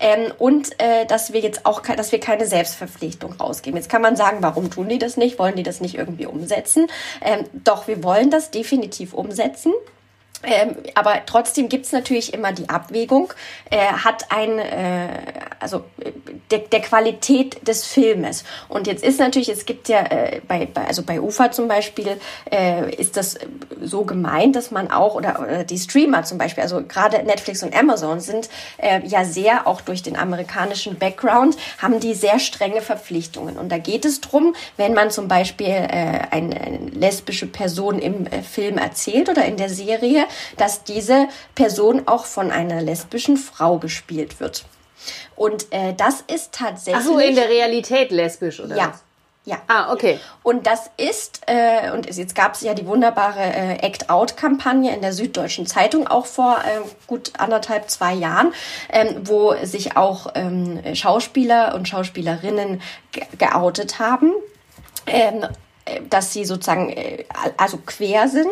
Ähm, 0.00 0.32
und 0.38 0.80
äh, 0.80 1.06
dass 1.06 1.32
wir 1.32 1.40
jetzt 1.40 1.66
auch 1.66 1.82
dass 1.82 2.10
wir 2.12 2.20
keine 2.20 2.46
Selbstverpflichtung 2.46 3.34
rausgeben. 3.34 3.76
Jetzt 3.76 3.88
kann 3.88 4.02
man 4.02 4.16
sagen, 4.16 4.38
warum 4.40 4.70
tun 4.70 4.88
die 4.88 4.98
das 4.98 5.16
nicht? 5.16 5.38
Wollen 5.38 5.56
die 5.56 5.62
das 5.62 5.80
nicht 5.80 5.94
irgendwie 5.94 6.26
umsetzen? 6.26 6.88
Ähm, 7.22 7.44
doch, 7.52 7.86
wir 7.86 8.02
wollen 8.02 8.30
das 8.30 8.50
definitiv 8.50 9.14
umsetzen. 9.14 9.72
Ähm, 10.46 10.76
aber 10.94 11.22
trotzdem 11.26 11.68
gibt's 11.68 11.92
natürlich 11.92 12.34
immer 12.34 12.52
die 12.52 12.68
Abwägung, 12.68 13.32
äh, 13.70 13.78
hat 13.78 14.30
ein, 14.30 14.58
äh, 14.58 15.08
also 15.60 15.84
der, 16.50 16.60
der 16.60 16.80
Qualität 16.80 17.66
des 17.66 17.84
Filmes. 17.84 18.44
Und 18.68 18.86
jetzt 18.86 19.02
ist 19.02 19.18
natürlich, 19.18 19.48
es 19.48 19.66
gibt 19.66 19.88
ja 19.88 20.00
äh, 20.00 20.40
bei, 20.46 20.66
bei, 20.66 20.86
also 20.86 21.02
bei 21.02 21.20
UFA 21.20 21.50
zum 21.50 21.68
Beispiel, 21.68 22.18
äh, 22.50 22.94
ist 22.94 23.16
das 23.16 23.36
so 23.82 24.04
gemeint, 24.04 24.56
dass 24.56 24.70
man 24.70 24.90
auch, 24.90 25.14
oder, 25.14 25.40
oder 25.40 25.64
die 25.64 25.78
Streamer 25.78 26.24
zum 26.24 26.38
Beispiel, 26.38 26.62
also 26.62 26.82
gerade 26.82 27.22
Netflix 27.22 27.62
und 27.62 27.74
Amazon 27.76 28.20
sind 28.20 28.48
äh, 28.78 29.06
ja 29.06 29.24
sehr, 29.24 29.66
auch 29.66 29.80
durch 29.80 30.02
den 30.02 30.16
amerikanischen 30.16 30.98
Background, 30.98 31.56
haben 31.78 32.00
die 32.00 32.14
sehr 32.14 32.38
strenge 32.38 32.80
Verpflichtungen. 32.80 33.56
Und 33.56 33.70
da 33.70 33.78
geht 33.78 34.04
es 34.04 34.20
drum, 34.20 34.54
wenn 34.76 34.94
man 34.94 35.10
zum 35.10 35.28
Beispiel 35.28 35.66
äh, 35.66 36.20
eine, 36.30 36.60
eine 36.60 36.78
lesbische 36.92 37.46
Person 37.46 37.98
im 37.98 38.26
äh, 38.26 38.42
Film 38.42 38.78
erzählt 38.78 39.28
oder 39.28 39.44
in 39.44 39.56
der 39.56 39.68
Serie, 39.68 40.26
dass 40.56 40.84
diese 40.84 41.28
Person 41.54 42.02
auch 42.06 42.24
von 42.24 42.50
einer 42.50 42.82
lesbischen 42.82 43.36
Frau 43.36 43.78
gespielt 43.78 44.40
wird. 44.40 44.64
Und 45.36 45.72
äh, 45.72 45.94
das 45.94 46.22
ist 46.22 46.52
tatsächlich. 46.52 47.02
Ach 47.02 47.06
so, 47.06 47.18
in 47.18 47.34
der 47.34 47.48
Realität 47.48 48.10
lesbisch, 48.10 48.60
oder? 48.60 48.76
Ja. 48.76 48.88
Was? 48.88 49.04
Ja. 49.46 49.58
Ah, 49.66 49.92
okay. 49.92 50.18
Und 50.42 50.66
das 50.66 50.90
ist, 50.96 51.42
äh, 51.46 51.90
und 51.90 52.06
jetzt 52.06 52.34
gab 52.34 52.54
es 52.54 52.62
ja 52.62 52.72
die 52.72 52.86
wunderbare 52.86 53.42
äh, 53.42 53.74
Act-Out-Kampagne 53.86 54.94
in 54.94 55.02
der 55.02 55.12
Süddeutschen 55.12 55.66
Zeitung 55.66 56.08
auch 56.08 56.24
vor 56.24 56.56
äh, 56.60 56.80
gut 57.06 57.32
anderthalb, 57.36 57.90
zwei 57.90 58.14
Jahren, 58.14 58.54
ähm, 58.88 59.20
wo 59.24 59.54
sich 59.62 59.98
auch 59.98 60.28
ähm, 60.34 60.80
Schauspieler 60.94 61.74
und 61.74 61.86
Schauspielerinnen 61.86 62.80
geoutet 63.36 63.98
haben. 63.98 64.32
Ähm, 65.06 65.42
äh, 65.42 65.48
dass 66.08 66.32
sie 66.32 66.44
sozusagen 66.44 66.90
äh, 66.90 67.24
also 67.56 67.78
quer 67.84 68.28
sind. 68.28 68.46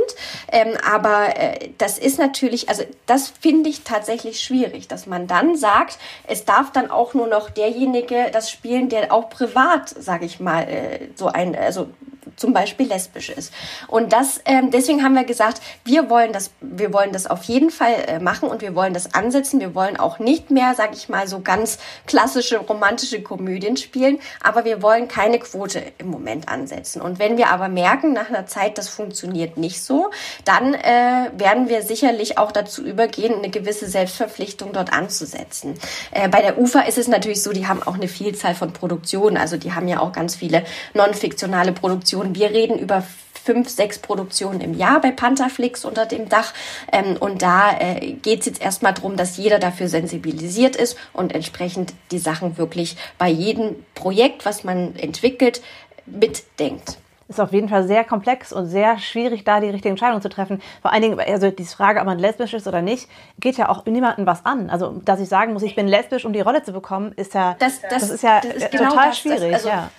Ähm, 0.51 0.77
aber 0.91 1.37
äh, 1.37 1.71
das 1.79 1.99
ist 1.99 2.19
natürlich, 2.19 2.69
also 2.69 2.85
das 3.07 3.29
finde 3.29 3.71
ich 3.71 3.83
tatsächlich 3.83 4.41
schwierig, 4.41 4.89
dass 4.89 5.07
man 5.07 5.27
dann 5.27 5.57
sagt, 5.57 5.99
es 6.27 6.45
darf 6.45 6.73
dann 6.73 6.91
auch 6.91 7.15
nur 7.15 7.27
noch 7.27 7.51
derjenige 7.51 8.31
das 8.33 8.51
spielen, 8.51 8.89
der 8.89 9.13
auch 9.13 9.31
privat, 9.31 9.89
sage 9.89 10.27
ich 10.27 10.41
mal, 10.41 10.63
äh, 10.63 11.09
so 11.15 11.29
ein, 11.29 11.57
also 11.57 11.89
zum 12.37 12.53
Beispiel 12.53 12.87
lesbisch 12.87 13.31
ist. 13.31 13.53
Und 13.89 14.13
das, 14.13 14.41
ähm, 14.45 14.71
deswegen 14.71 15.03
haben 15.03 15.15
wir 15.15 15.25
gesagt, 15.25 15.61
wir 15.85 16.11
wollen 16.11 16.33
das, 16.33 16.51
wir 16.61 16.93
wollen 16.93 17.13
das 17.13 17.27
auf 17.27 17.45
jeden 17.45 17.71
Fall 17.71 17.95
äh, 18.07 18.19
machen 18.19 18.49
und 18.49 18.63
wir 18.63 18.75
wollen 18.75 18.95
das 18.95 19.15
ansetzen. 19.15 19.61
Wir 19.61 19.75
wollen 19.75 19.97
auch 19.97 20.19
nicht 20.19 20.51
mehr, 20.51 20.75
sag 20.77 20.95
ich 20.95 21.09
mal, 21.09 21.27
so 21.27 21.41
ganz 21.41 21.79
klassische 22.07 22.59
romantische 22.59 23.23
Komödien 23.23 23.77
spielen, 23.77 24.19
aber 24.43 24.65
wir 24.65 24.83
wollen 24.83 25.09
keine 25.09 25.39
Quote 25.39 25.83
im 25.99 26.09
Moment 26.09 26.49
ansetzen. 26.49 27.03
Und 27.03 27.19
wenn 27.19 27.37
wir 27.37 27.51
aber 27.51 27.69
merken, 27.69 28.13
nach 28.13 28.29
einer 28.29 28.47
Zeit, 28.47 28.79
das 28.79 28.89
funktioniert 28.89 29.57
nicht 29.57 29.83
so, 29.83 30.11
dann 30.45 30.75
äh, 30.75 31.31
werden 31.37 31.69
wir 31.69 31.83
sicherlich 31.83 32.39
auch 32.39 32.53
dazu 32.53 32.83
übergehen, 32.85 33.35
eine 33.35 33.51
gewisse 33.51 33.89
Selbstverpflichtung 33.89 34.73
dort 34.73 34.93
anzusetzen. 34.93 35.75
Äh, 36.11 36.29
bei 36.29 36.43
der 36.43 36.59
UFA 36.59 36.81
ist 36.81 36.99
es 36.99 37.09
natürlich 37.09 37.43
so, 37.43 37.53
die 37.53 37.67
haben 37.67 37.83
auch 37.83 37.95
eine 37.95 38.09
Vielzahl 38.09 38.55
von 38.55 38.73
Produktionen, 38.73 39.37
also 39.37 39.57
die 39.57 39.73
haben 39.73 39.89
ja 39.89 40.01
auch 40.01 40.13
ganz 40.13 40.37
viele 40.37 40.65
non-fiktionale 40.95 41.73
Produktionen 41.73 42.22
Produktionen. 42.23 42.35
Wir 42.35 42.51
reden 42.51 42.79
über 42.79 43.03
fünf, 43.45 43.69
sechs 43.69 43.99
Produktionen 43.99 44.61
im 44.61 44.75
Jahr 44.75 45.01
bei 45.01 45.11
Pantherflix 45.11 45.85
unter 45.85 46.07
dem 46.07 46.29
Dach. 46.29 46.55
Ähm, 46.93 47.17
und 47.19 47.43
da 47.43 47.77
äh, 47.79 48.13
geht 48.13 48.41
es 48.41 48.47
jetzt 48.47 48.63
erstmal 48.63 48.95
darum, 48.95 49.17
dass 49.17 49.37
jeder 49.37 49.59
dafür 49.59 49.89
sensibilisiert 49.89 50.77
ist 50.77 50.97
und 51.13 51.35
entsprechend 51.35 51.93
die 52.13 52.19
Sachen 52.19 52.57
wirklich 52.57 52.97
bei 53.19 53.29
jedem 53.29 53.75
Projekt, 53.95 54.45
was 54.47 54.63
man 54.63 54.95
entwickelt, 54.97 55.61
mitdenkt 56.07 56.99
ist 57.29 57.41
auf 57.41 57.53
jeden 57.53 57.71
Fall 57.71 57.87
sehr 57.87 58.05
komplex 58.05 58.53
und 58.53 58.67
sehr 58.67 58.99
schwierig, 58.99 59.43
da 59.45 59.61
die 59.61 59.69
richtige 59.69 59.89
Entscheidung 59.89 60.21
zu 60.21 60.29
treffen. 60.29 60.61
Vor 60.83 60.93
allen 60.93 61.01
Dingen, 61.01 61.19
also 61.19 61.51
die 61.51 61.65
Frage, 61.65 62.01
ob 62.01 62.07
man 62.07 62.19
lesbisch 62.19 62.53
ist 62.53 62.67
oder 62.67 62.83
nicht, 62.83 63.09
geht 63.41 63.57
ja 63.57 63.71
auch 63.71 63.87
niemandem 63.87 64.27
was 64.27 64.45
an. 64.45 64.69
Also, 64.69 65.01
dass 65.05 65.19
ich 65.19 65.31
sagen 65.31 65.55
muss, 65.55 65.63
ich 65.63 65.75
bin 65.75 65.89
lesbisch, 65.89 66.27
um 66.27 66.35
die 66.35 66.43
Rolle 66.43 66.63
zu 66.63 66.73
bekommen, 66.73 67.13
ist 67.17 67.33
ja, 67.33 67.57
das, 67.59 67.81
das, 67.81 67.91
das 67.91 68.11
ist 68.11 68.23
ja 68.23 68.41
das 68.41 68.55
ist 68.55 68.71
genau 68.71 68.91
total 68.91 69.09
das, 69.09 69.19
schwierig. 69.19 69.55
also, 69.55 69.69
ja. 69.69 69.91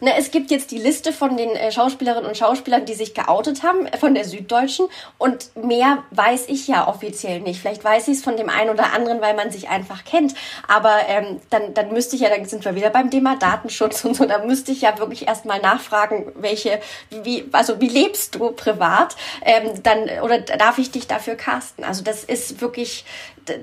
Ne, 0.00 0.16
es 0.16 0.30
gibt 0.30 0.52
jetzt 0.52 0.70
die 0.70 0.78
Liste 0.78 1.12
von 1.12 1.36
den 1.36 1.50
äh, 1.50 1.72
Schauspielerinnen 1.72 2.26
und 2.28 2.36
Schauspielern, 2.36 2.84
die 2.84 2.94
sich 2.94 3.14
geoutet 3.14 3.64
haben, 3.64 3.86
äh, 3.86 3.96
von 3.96 4.14
der 4.14 4.24
Süddeutschen. 4.24 4.86
Und 5.18 5.56
mehr 5.56 6.04
weiß 6.12 6.46
ich 6.48 6.68
ja 6.68 6.86
offiziell 6.86 7.40
nicht. 7.40 7.60
Vielleicht 7.60 7.82
weiß 7.82 8.06
ich 8.06 8.18
es 8.18 8.24
von 8.24 8.36
dem 8.36 8.48
einen 8.48 8.70
oder 8.70 8.92
anderen, 8.92 9.20
weil 9.20 9.34
man 9.34 9.50
sich 9.50 9.68
einfach 9.68 10.04
kennt. 10.04 10.34
Aber 10.68 10.94
ähm, 11.08 11.40
dann, 11.50 11.74
dann 11.74 11.92
müsste 11.92 12.14
ich 12.14 12.22
ja, 12.22 12.28
dann 12.28 12.44
sind 12.44 12.64
wir 12.64 12.76
wieder 12.76 12.90
beim 12.90 13.10
Thema 13.10 13.36
Datenschutz 13.36 14.04
und 14.04 14.14
so, 14.14 14.24
da 14.24 14.38
müsste 14.44 14.70
ich 14.70 14.82
ja 14.82 14.98
wirklich 14.98 15.26
erstmal 15.26 15.60
nachfragen, 15.60 16.30
welche, 16.36 16.80
wie, 17.10 17.48
also 17.50 17.80
wie 17.80 17.88
lebst 17.88 18.36
du 18.36 18.52
privat? 18.52 19.16
Ähm, 19.42 19.82
dann, 19.82 20.08
oder 20.22 20.38
darf 20.40 20.78
ich 20.78 20.92
dich 20.92 21.08
dafür 21.08 21.34
casten? 21.34 21.82
Also 21.82 22.04
das 22.04 22.22
ist 22.22 22.60
wirklich, 22.60 23.04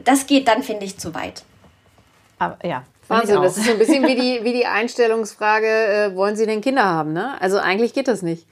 das 0.03 0.27
geht 0.27 0.49
dann, 0.49 0.63
finde 0.63 0.85
ich, 0.85 0.97
zu 0.97 1.13
weit. 1.13 1.43
Aber, 2.39 2.57
ja, 2.65 2.83
Wahnsinn, 3.07 3.41
das 3.41 3.57
ist 3.57 3.65
so 3.65 3.71
ein 3.71 3.77
bisschen 3.77 4.07
wie 4.07 4.15
die, 4.15 4.43
wie 4.43 4.53
die 4.53 4.65
Einstellungsfrage, 4.65 5.67
äh, 5.67 6.15
wollen 6.15 6.35
Sie 6.35 6.45
denn 6.45 6.61
Kinder 6.61 6.85
haben? 6.85 7.13
Ne? 7.13 7.39
Also 7.39 7.57
eigentlich 7.57 7.93
geht 7.93 8.07
das 8.07 8.21
nicht. 8.21 8.45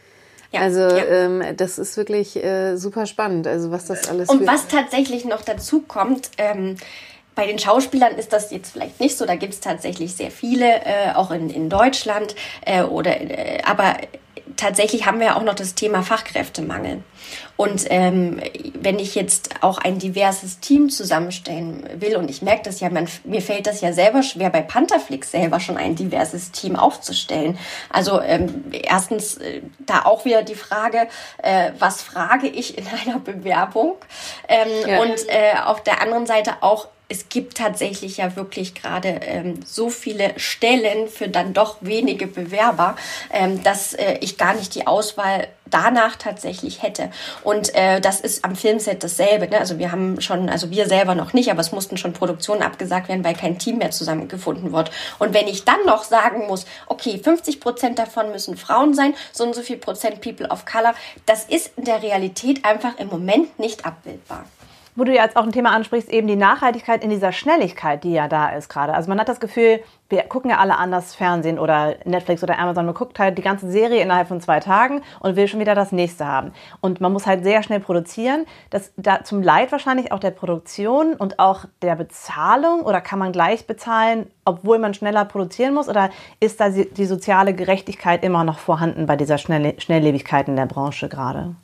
Ja, 0.52 0.62
also 0.62 0.82
ja. 0.82 1.06
Ähm, 1.06 1.44
das 1.58 1.80
ist 1.80 1.98
wirklich 1.98 2.36
äh, 2.36 2.76
super 2.78 3.08
spannend, 3.08 3.48
also 3.48 3.72
was 3.72 3.86
das 3.86 4.08
alles. 4.08 4.30
Und 4.30 4.46
was 4.46 4.68
tatsächlich 4.68 5.26
noch 5.26 5.42
dazu 5.42 5.82
kommt, 5.82 6.30
ähm, 6.38 6.78
bei 7.36 7.48
den 7.48 7.58
Schauspielern 7.58 8.16
ist 8.16 8.32
das 8.32 8.52
jetzt 8.52 8.74
vielleicht 8.74 9.00
nicht 9.00 9.18
so, 9.18 9.26
da 9.26 9.36
gibt 9.36 9.54
es 9.54 9.60
tatsächlich 9.60 10.13
sehr 10.13 10.30
viele, 10.30 10.68
äh, 10.86 11.13
auch 11.16 11.32
in, 11.32 11.50
in 11.50 11.70
Deutschland. 11.70 12.36
Äh, 12.66 12.84
oder, 12.84 13.20
äh, 13.20 13.62
aber 13.63 13.98
tatsächlich 14.58 15.06
haben 15.06 15.20
wir 15.20 15.28
ja 15.28 15.36
auch 15.36 15.44
noch 15.44 15.56
das 15.56 15.76
Thema 15.76 16.04
Fachkräftemangel. 16.04 17.04
Und 17.56 17.86
ähm, 17.90 18.42
wenn 18.74 19.00
ich 19.00 19.16
jetzt 19.16 19.62
auch 19.62 19.78
ein 19.78 20.00
diverses 20.00 20.60
Team 20.60 20.90
zusammenstellen 20.90 21.88
will, 21.96 22.18
und 22.18 22.30
ich 22.30 22.42
merke 22.42 22.64
das 22.64 22.80
ja, 22.80 22.90
man, 22.90 23.08
mir 23.24 23.42
fällt 23.42 23.68
das 23.68 23.82
ja 23.82 23.94
selber 23.94 24.24
schwer, 24.24 24.50
bei 24.50 24.62
Pantherflix 24.62 25.32
selber 25.32 25.60
schon 25.60 25.78
ein 25.78 25.96
diverses 25.96 26.52
Team 26.52 26.76
aufzustellen. 26.76 27.58
Also 27.90 28.20
ähm, 28.22 28.66
erstens 28.72 29.38
äh, 29.38 29.62
da 29.80 30.04
auch 30.06 30.26
wieder 30.26 30.44
die 30.44 30.56
Frage, 30.56 31.08
äh, 31.42 31.72
was 31.80 32.02
frage 32.02 32.48
ich 32.48 32.78
in 32.78 32.86
einer 33.06 33.20
Bewerbung? 33.20 33.96
Ähm, 34.48 34.68
ja. 34.88 35.02
Und 35.02 35.30
äh, 35.30 35.54
auf 35.64 35.84
der 35.84 36.02
anderen 36.02 36.26
Seite 36.26 36.56
auch 36.62 36.88
es 37.10 37.30
gibt 37.30 37.58
tatsächlich 37.58 38.18
ja 38.18 38.36
wirklich 38.36 38.76
gerade 38.76 39.10
ähm, 39.22 39.60
so 39.66 39.89
viele 39.89 40.34
Stellen 40.38 41.08
für 41.08 41.28
dann 41.28 41.54
doch 41.54 41.78
wenige 41.82 42.28
Bewerber, 42.28 42.96
ähm, 43.32 43.62
dass 43.63 43.94
äh, 43.94 44.18
ich 44.22 44.38
gar 44.38 44.54
nicht 44.56 44.74
die 44.76 44.88
Auswahl 44.88 45.48
danach 45.70 46.16
tatsächlich 46.16 46.82
hätte. 46.82 47.10
Und 47.44 47.74
äh, 47.76 48.00
das 48.00 48.22
ist 48.22 48.46
am 48.46 48.56
Filmset 48.56 49.04
dasselbe. 49.04 49.48
Ne? 49.48 49.60
Also 49.60 49.80
wir 49.80 49.92
haben 49.92 50.22
schon, 50.22 50.50
also 50.50 50.70
wir 50.70 50.88
selber 50.88 51.16
noch 51.16 51.34
nicht, 51.34 51.50
aber 51.52 51.62
es 51.62 51.72
mussten 51.72 51.98
schon 51.98 52.13
Produktionen 52.13 52.62
abgesagt 52.62 53.10
werden, 53.10 53.24
weil 53.24 53.36
kein 53.36 53.60
Team 53.60 53.80
mehr 53.80 53.92
zusammengefunden 53.92 54.72
wird. 54.72 54.92
Und 55.20 55.34
wenn 55.34 55.48
ich 55.48 55.66
dann 55.66 55.84
noch 55.86 56.04
sagen 56.04 56.48
muss, 56.48 56.66
okay, 56.88 57.20
50 57.22 57.60
Prozent 57.60 58.00
davon 58.00 58.32
müssen 58.32 58.58
Frauen 58.58 58.94
sein, 58.94 59.13
so 59.32 59.44
und 59.44 59.56
so 59.56 59.62
viel 59.62 59.78
Prozent 59.78 60.22
People 60.22 60.48
of 60.50 60.66
Color, 60.66 60.94
das 61.26 61.46
ist 61.46 61.72
in 61.78 61.86
der 61.86 62.02
Realität 62.02 62.66
einfach 62.66 62.98
im 62.98 63.08
Moment 63.08 63.60
nicht 63.60 63.86
abbildbar. 63.86 64.46
Wo 64.96 65.04
du 65.04 65.14
jetzt 65.14 65.36
auch 65.36 65.44
ein 65.44 65.52
Thema 65.52 65.72
ansprichst, 65.72 66.10
eben 66.10 66.28
die 66.28 66.36
Nachhaltigkeit 66.36 67.04
in 67.04 67.10
dieser 67.10 67.32
Schnelligkeit, 67.32 68.04
die 68.04 68.14
ja 68.14 68.28
da 68.28 68.50
ist 68.50 68.70
gerade. 68.70 68.94
Also 68.94 69.10
man 69.10 69.20
hat 69.20 69.30
das 69.30 69.40
Gefühl, 69.40 69.80
wir 70.10 70.22
gucken 70.24 70.52
ja 70.52 70.60
alle 70.60 70.78
anders 70.78 71.16
Fernsehen 71.16 71.58
oder 71.58 71.96
Netflix 72.06 72.44
oder 72.44 72.60
Amazon. 72.60 72.86
Man 72.86 72.94
guckt 72.94 73.18
halt 73.18 73.38
die 73.38 73.42
ganze 73.42 73.72
Serie 73.72 74.02
innerhalb 74.02 74.28
von 74.28 74.42
zwei 74.42 74.60
Tagen 74.60 75.02
und 75.22 75.36
will 75.36 75.48
schon 75.48 75.60
wieder 75.60 75.74
das 75.74 75.92
nächste 75.92 76.28
haben. 76.28 76.54
Und 76.82 77.02
man 77.02 77.12
muss 77.12 77.26
halt 77.26 77.44
sehr 77.44 77.64
schnell 77.64 77.80
produzieren. 77.80 78.46
Das 78.70 78.94
da 78.96 79.24
zum 79.24 79.42
Leid 79.42 79.72
wahrscheinlich 79.72 80.12
auch 80.12 80.20
der 80.20 80.32
Produktion 80.32 81.16
und 81.16 81.40
auch 81.40 81.66
der 81.82 81.96
Bezahlung. 81.96 82.82
Oder 82.82 83.02
kann 83.02 83.18
man 83.18 83.32
gleich 83.32 83.66
bezahlen, 83.66 84.28
obwohl 84.46 84.78
man 84.78 84.94
schneller 84.94 85.26
produzieren 85.26 85.74
muss? 85.74 85.90
Oder 85.90 86.12
ist 86.40 86.60
da 86.60 86.70
die 86.70 87.06
soziale 87.06 87.54
Gerechtigkeit 87.56 88.24
immer 88.24 88.44
noch 88.44 88.60
vorhanden 88.60 89.08
bei 89.08 89.16
dieser 89.16 89.40
Schnelllebigkeit 89.40 90.48
in 90.48 90.56
der 90.56 90.68
Branche 90.68 91.10
gerade? 91.10 91.56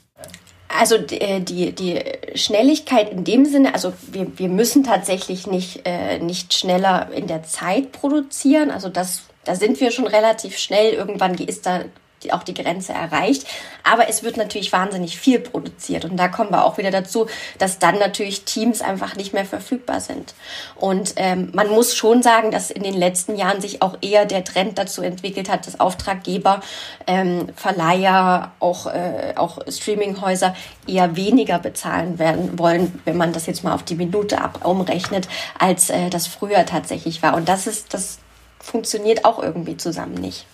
Also 0.80 0.96
äh, 0.96 1.42
die, 1.42 1.74
die 1.74 2.02
Schnelligkeit 2.36 3.12
in 3.12 3.26
dem 3.26 3.44
Sinne, 3.44 3.74
also 3.74 3.92
wir, 4.14 4.40
wir 4.40 4.48
müssen 4.48 4.86
tatsächlich 4.86 5.46
nicht, 5.46 5.82
äh, 5.84 6.20
nicht 6.20 6.54
schneller 6.54 7.10
in 7.14 7.28
der 7.28 7.44
Zeit 7.44 7.92
produzieren. 7.92 8.72
Also 8.72 8.88
das, 8.88 9.24
da 9.44 9.56
sind 9.56 9.82
wir 9.82 9.92
schon 9.92 10.08
relativ 10.08 10.58
schnell. 10.58 10.94
Irgendwann 10.94 11.34
ist 11.34 11.66
da 11.66 11.82
die, 12.24 12.34
auch 12.34 12.44
die 12.44 12.54
Grenze 12.54 12.94
erreicht. 12.94 13.46
Aber 13.84 14.10
es 14.10 14.24
wird 14.24 14.38
natürlich 14.38 14.72
wahnsinnig 14.72 15.20
viel 15.20 15.40
produziert. 15.40 16.06
Und 16.06 16.18
da 16.18 16.28
kommen 16.28 16.52
wir 16.52 16.66
auch 16.66 16.78
wieder 16.78 16.92
dazu, 16.92 17.28
dass 17.58 17.80
dann 17.80 18.00
natürlich 18.00 18.46
Teams 18.46 18.82
einfach 18.82 19.16
nicht 19.16 19.34
mehr 19.34 19.46
verfügbar 19.46 20.00
sind. 20.00 20.34
Und 20.76 21.14
ähm, 21.16 21.52
man 21.54 21.70
muss 21.70 21.96
schon 21.96 22.22
sagen, 22.22 22.52
dass 22.52 22.72
in 22.72 22.84
den 22.84 22.94
letzten 22.94 23.36
Jahren 23.36 23.62
sich 23.62 23.82
auch 23.82 23.98
eher 24.02 24.26
der 24.26 24.44
Trend 24.44 24.78
dazu 24.78 25.02
entwickelt 25.02 25.50
hat, 25.50 25.68
dass 25.68 25.80
Auftraggeber, 25.80 26.62
ähm, 27.08 27.50
Verleiher, 27.56 28.52
auch, 28.60 28.88
äh, 28.88 29.34
auch 29.36 29.60
Streaminghäuser 29.68 30.56
eher 30.88 31.16
weniger 31.16 31.60
bezahlen 31.60 32.20
werden 32.20 32.60
wollen, 32.60 33.02
wenn 33.06 33.18
man 33.18 33.34
das 33.34 33.46
jetzt 33.46 33.64
mal 33.64 33.74
auf 33.74 33.84
die 33.84 33.96
Minute 33.96 34.42
ab 34.42 34.66
umrechnet, 34.66 35.28
als 35.58 35.90
äh, 35.90 36.10
das 36.10 36.28
früher 36.28 36.66
tatsächlich 36.66 37.22
war. 37.24 37.36
Und 37.36 37.50
das 37.50 37.68
ist, 37.68 37.94
das 37.94 38.20
funktioniert 38.60 39.26
auch 39.26 39.42
irgendwie 39.42 39.78
zusammen 39.78 40.16
nicht. 40.16 40.46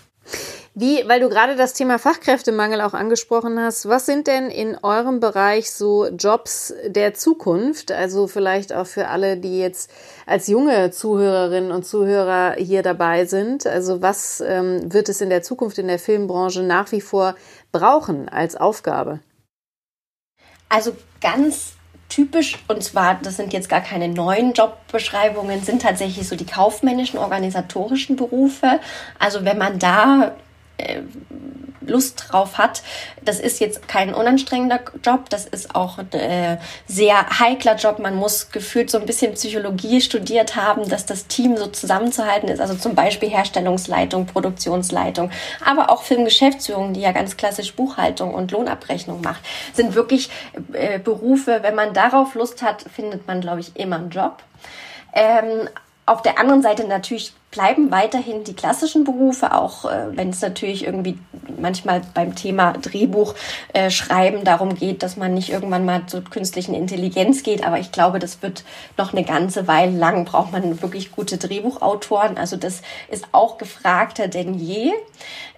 Wie, 0.78 1.08
weil 1.08 1.22
du 1.22 1.30
gerade 1.30 1.56
das 1.56 1.72
Thema 1.72 1.98
Fachkräftemangel 1.98 2.82
auch 2.82 2.94
angesprochen 2.94 3.58
hast, 3.58 3.88
was 3.88 4.06
sind 4.06 4.28
denn 4.28 4.50
in 4.50 4.78
eurem 4.84 5.22
Bereich 5.22 5.72
so 5.72 6.08
Jobs 6.10 6.74
der 6.86 7.14
Zukunft? 7.14 7.94
Also 7.94 8.28
vielleicht 8.28 8.74
auch 8.74 8.86
für 8.86 9.08
alle, 9.08 9.38
die 9.38 9.58
jetzt 9.58 9.90
als 10.26 10.48
junge 10.48 10.92
Zuhörerinnen 10.92 11.72
und 11.72 11.86
Zuhörer 11.86 12.56
hier 12.58 12.84
dabei 12.84 13.24
sind. 13.24 13.66
Also 13.66 14.02
was 14.02 14.42
ähm, 14.42 14.92
wird 14.92 15.08
es 15.08 15.22
in 15.22 15.30
der 15.30 15.44
Zukunft 15.44 15.78
in 15.78 15.88
der 15.88 15.98
Filmbranche 15.98 16.62
nach 16.62 16.92
wie 16.92 17.02
vor 17.02 17.36
brauchen 17.72 18.28
als 18.28 18.58
Aufgabe? 18.58 19.22
Also 20.68 20.94
ganz 21.22 21.76
typisch, 22.10 22.60
und 22.68 22.84
zwar, 22.84 23.16
das 23.16 23.38
sind 23.38 23.54
jetzt 23.54 23.70
gar 23.70 23.82
keine 23.82 24.10
neuen 24.10 24.52
Jobbeschreibungen, 24.52 25.64
sind 25.64 25.84
tatsächlich 25.84 26.28
so 26.28 26.36
die 26.36 26.46
kaufmännischen, 26.46 27.18
organisatorischen 27.18 28.18
Berufe. 28.18 28.82
Also 29.20 29.46
wenn 29.46 29.58
man 29.58 29.80
da 29.80 30.36
Lust 31.82 32.26
drauf 32.28 32.58
hat. 32.58 32.84
Das 33.24 33.40
ist 33.40 33.60
jetzt 33.60 33.88
kein 33.88 34.14
unanstrengender 34.14 34.82
Job, 35.04 35.30
das 35.30 35.46
ist 35.46 35.76
auch 35.76 35.98
ein 35.98 36.12
äh, 36.14 36.58
sehr 36.88 37.40
heikler 37.40 37.76
Job. 37.76 38.00
Man 38.00 38.16
muss 38.16 38.52
gefühlt 38.52 38.90
so 38.90 38.98
ein 38.98 39.06
bisschen 39.06 39.34
Psychologie 39.34 40.02
studiert 40.02 40.56
haben, 40.56 40.88
dass 40.90 41.06
das 41.06 41.28
Team 41.28 41.58
so 41.58 41.68
zusammenzuhalten 41.68 42.50
ist. 42.50 42.60
Also 42.60 42.76
zum 42.76 42.96
Beispiel 42.96 43.30
Herstellungsleitung, 43.30 44.26
Produktionsleitung, 44.26 45.32
aber 45.64 45.90
auch 45.90 46.04
Filmgeschäftsführung, 46.04 46.94
die 46.94 47.02
ja 47.02 47.12
ganz 47.12 47.38
klassisch 47.38 47.74
Buchhaltung 47.76 48.34
und 48.34 48.52
Lohnabrechnung 48.52 49.22
macht, 49.22 49.42
sind 49.74 49.96
wirklich 49.96 50.30
äh, 50.74 51.00
Berufe. 51.00 51.60
Wenn 51.62 51.76
man 51.76 51.94
darauf 51.94 52.36
Lust 52.36 52.62
hat, 52.62 52.86
findet 52.94 53.28
man, 53.28 53.42
glaube 53.42 53.60
ich, 53.62 53.76
immer 53.76 53.98
einen 53.98 54.10
Job. 54.10 54.44
Ähm, 55.14 55.70
auf 56.06 56.22
der 56.22 56.40
anderen 56.40 56.62
Seite 56.62 56.88
natürlich 56.88 57.34
bleiben 57.56 57.90
weiterhin 57.90 58.44
die 58.44 58.54
klassischen 58.54 59.06
Berufe, 59.06 59.54
auch 59.54 59.86
äh, 59.86 60.08
wenn 60.18 60.30
es 60.30 60.42
natürlich 60.42 60.86
irgendwie 60.86 61.18
manchmal 61.58 62.02
beim 62.14 62.36
Thema 62.36 62.74
Drehbuch 62.74 63.34
äh, 63.72 63.90
schreiben 63.90 64.44
darum 64.44 64.76
geht, 64.76 65.04
dass 65.04 65.16
man 65.16 65.34
nicht 65.34 65.50
irgendwann 65.50 65.86
mal 65.86 66.06
zur 66.06 66.22
künstlichen 66.26 66.76
Intelligenz 66.76 67.44
geht. 67.44 67.66
Aber 67.66 67.80
ich 67.80 67.94
glaube, 67.94 68.20
das 68.20 68.42
wird 68.42 68.66
noch 68.98 69.14
eine 69.14 69.24
ganze 69.24 69.70
Weile 69.70 69.98
lang, 69.98 70.26
braucht 70.26 70.52
man 70.52 70.82
wirklich 70.82 71.14
gute 71.14 71.38
Drehbuchautoren. 71.38 72.38
Also 72.38 72.58
das 72.58 72.82
ist 73.10 73.26
auch 73.32 73.58
gefragter 73.58 74.28
denn 74.28 74.56
je 74.56 74.92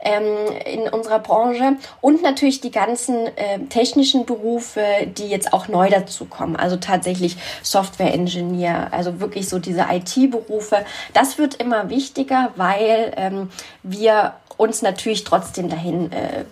ähm, 0.02 0.24
in 0.66 0.88
unserer 0.90 1.20
Branche. 1.20 1.78
Und 2.02 2.22
natürlich 2.22 2.62
die 2.62 2.72
ganzen 2.72 3.28
äh, 3.36 3.60
technischen 3.70 4.26
Berufe, 4.26 4.84
die 5.18 5.28
jetzt 5.28 5.52
auch 5.52 5.68
neu 5.68 5.90
dazukommen. 5.90 6.56
Also 6.56 6.78
tatsächlich 6.78 7.38
Software-Engineer, 7.64 8.90
also 8.92 9.20
wirklich 9.20 9.50
so 9.50 9.60
diese 9.60 9.88
IT-Berufe. 9.92 10.86
Das 11.14 11.38
wird 11.38 11.56
immer 11.56 11.87
wichtiger, 11.90 12.52
weil 12.56 13.14
ähm, 13.16 13.50
wir 13.84 14.34
uns 14.58 14.82
natürlich 14.82 15.24
trotzdem 15.24 15.70
dahin 15.70 16.12
äh, 16.12 16.46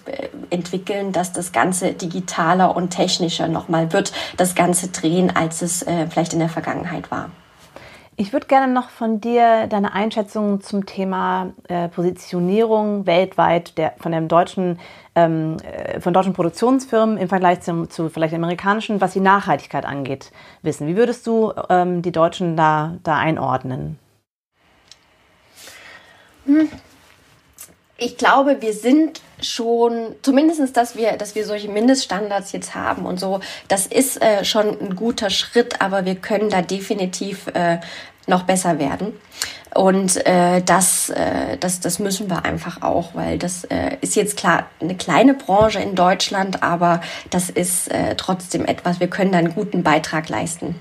entwickeln, 0.52 1.12
dass 1.12 1.34
das 1.34 1.52
Ganze 1.52 1.94
digitaler 1.94 2.76
und 2.76 2.92
technischer 2.92 3.48
nochmal 3.48 3.92
wird, 3.94 4.14
das 4.38 4.56
Ganze 4.56 4.90
drehen, 4.90 5.36
als 5.36 5.62
es 5.62 5.82
äh, 5.82 6.08
vielleicht 6.08 6.34
in 6.34 6.40
der 6.40 6.50
Vergangenheit 6.50 7.10
war. 7.12 7.32
Ich 8.18 8.32
würde 8.32 8.48
gerne 8.48 8.72
noch 8.72 8.90
von 8.90 9.20
dir 9.20 9.68
deine 9.68 9.92
Einschätzung 9.92 10.62
zum 10.62 10.86
Thema 10.86 11.52
äh, 11.68 11.90
Positionierung 11.90 13.06
weltweit 13.06 13.78
der, 13.78 13.94
von 13.98 14.14
dem 14.14 14.30
deutschen, 14.30 14.80
ähm, 15.16 15.58
äh, 15.58 16.00
von 16.00 16.14
deutschen 16.14 16.32
Produktionsfirmen 16.32 17.18
im 17.18 17.28
Vergleich 17.28 17.60
zum, 17.60 17.90
zu 17.90 18.10
vielleicht 18.10 18.34
amerikanischen, 18.34 19.02
was 19.02 19.12
die 19.12 19.20
Nachhaltigkeit 19.20 19.86
angeht, 19.86 20.32
wissen. 20.62 20.88
Wie 20.88 20.96
würdest 20.96 21.28
du 21.28 21.52
ähm, 21.70 22.02
die 22.04 22.14
Deutschen 22.14 22.56
da, 22.56 22.96
da 23.04 23.18
einordnen? 23.18 24.00
Ich 27.98 28.18
glaube, 28.18 28.62
wir 28.62 28.74
sind 28.74 29.22
schon, 29.42 30.16
zumindest, 30.22 30.76
dass 30.76 30.96
wir, 30.96 31.14
dass 31.14 31.36
wir 31.36 31.46
solche 31.46 31.70
Mindeststandards 31.70 32.52
jetzt 32.52 32.76
haben 32.76 33.06
und 33.06 33.20
so, 33.20 33.40
das 33.68 33.88
ist 33.88 34.22
äh, 34.22 34.44
schon 34.44 34.68
ein 34.80 34.96
guter 34.96 35.30
Schritt, 35.30 35.82
aber 35.82 36.06
wir 36.06 36.16
können 36.16 36.50
da 36.50 36.62
definitiv 36.62 37.48
äh, 37.48 37.80
noch 38.28 38.44
besser 38.44 38.80
werden. 38.80 39.14
Und 39.74 40.26
äh, 40.26 40.62
das, 40.62 41.10
äh, 41.10 41.58
das, 41.58 41.82
das 41.82 42.00
müssen 42.00 42.30
wir 42.30 42.46
einfach 42.46 42.82
auch, 42.82 43.14
weil 43.14 43.38
das 43.38 43.66
äh, 43.66 43.98
ist 44.02 44.16
jetzt 44.16 44.38
klar 44.38 44.68
eine 44.80 44.96
kleine 44.96 45.34
Branche 45.34 45.80
in 45.80 45.96
Deutschland, 45.96 46.64
aber 46.64 47.02
das 47.30 47.50
ist 47.50 47.92
äh, 47.92 48.16
trotzdem 48.16 48.66
etwas, 48.66 49.00
wir 49.00 49.10
können 49.10 49.34
da 49.34 49.38
einen 49.38 49.54
guten 49.54 49.84
Beitrag 49.84 50.30
leisten. 50.30 50.76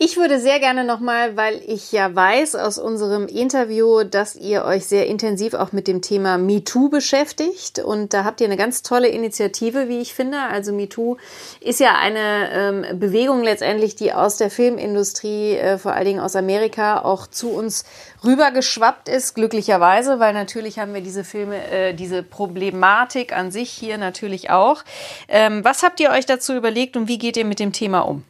Ich 0.00 0.16
würde 0.16 0.38
sehr 0.38 0.60
gerne 0.60 0.84
nochmal, 0.84 1.36
weil 1.36 1.60
ich 1.66 1.90
ja 1.90 2.14
weiß 2.14 2.54
aus 2.54 2.78
unserem 2.78 3.26
Interview, 3.26 4.04
dass 4.04 4.36
ihr 4.36 4.64
euch 4.64 4.86
sehr 4.86 5.08
intensiv 5.08 5.54
auch 5.54 5.72
mit 5.72 5.88
dem 5.88 6.02
Thema 6.02 6.38
MeToo 6.38 6.88
beschäftigt. 6.88 7.80
Und 7.80 8.14
da 8.14 8.22
habt 8.22 8.40
ihr 8.40 8.46
eine 8.46 8.56
ganz 8.56 8.82
tolle 8.82 9.08
Initiative, 9.08 9.88
wie 9.88 9.98
ich 9.98 10.14
finde. 10.14 10.38
Also 10.38 10.72
MeToo 10.72 11.16
ist 11.60 11.80
ja 11.80 11.96
eine 11.96 12.48
ähm, 12.52 13.00
Bewegung 13.00 13.42
letztendlich, 13.42 13.96
die 13.96 14.12
aus 14.12 14.36
der 14.36 14.52
Filmindustrie, 14.52 15.56
äh, 15.56 15.78
vor 15.78 15.94
allen 15.94 16.06
Dingen 16.06 16.20
aus 16.20 16.36
Amerika, 16.36 17.02
auch 17.02 17.26
zu 17.26 17.50
uns 17.50 17.84
rübergeschwappt 18.24 19.08
ist, 19.08 19.34
glücklicherweise, 19.34 20.20
weil 20.20 20.32
natürlich 20.32 20.78
haben 20.78 20.94
wir 20.94 21.00
diese 21.00 21.24
Filme, 21.24 21.56
äh, 21.72 21.92
diese 21.92 22.22
Problematik 22.22 23.36
an 23.36 23.50
sich 23.50 23.70
hier 23.70 23.98
natürlich 23.98 24.48
auch. 24.50 24.84
Ähm, 25.26 25.64
was 25.64 25.82
habt 25.82 25.98
ihr 25.98 26.10
euch 26.10 26.24
dazu 26.24 26.54
überlegt 26.54 26.96
und 26.96 27.08
wie 27.08 27.18
geht 27.18 27.36
ihr 27.36 27.44
mit 27.44 27.58
dem 27.58 27.72
Thema 27.72 28.02
um? 28.02 28.22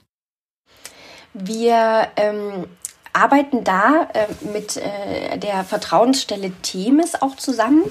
Wir 1.34 2.08
ähm, 2.16 2.66
arbeiten 3.12 3.64
da 3.64 4.08
äh, 4.12 4.26
mit 4.52 4.76
äh, 4.76 5.38
der 5.38 5.64
Vertrauensstelle 5.64 6.52
Themis 6.62 7.14
auch 7.20 7.36
zusammen, 7.36 7.82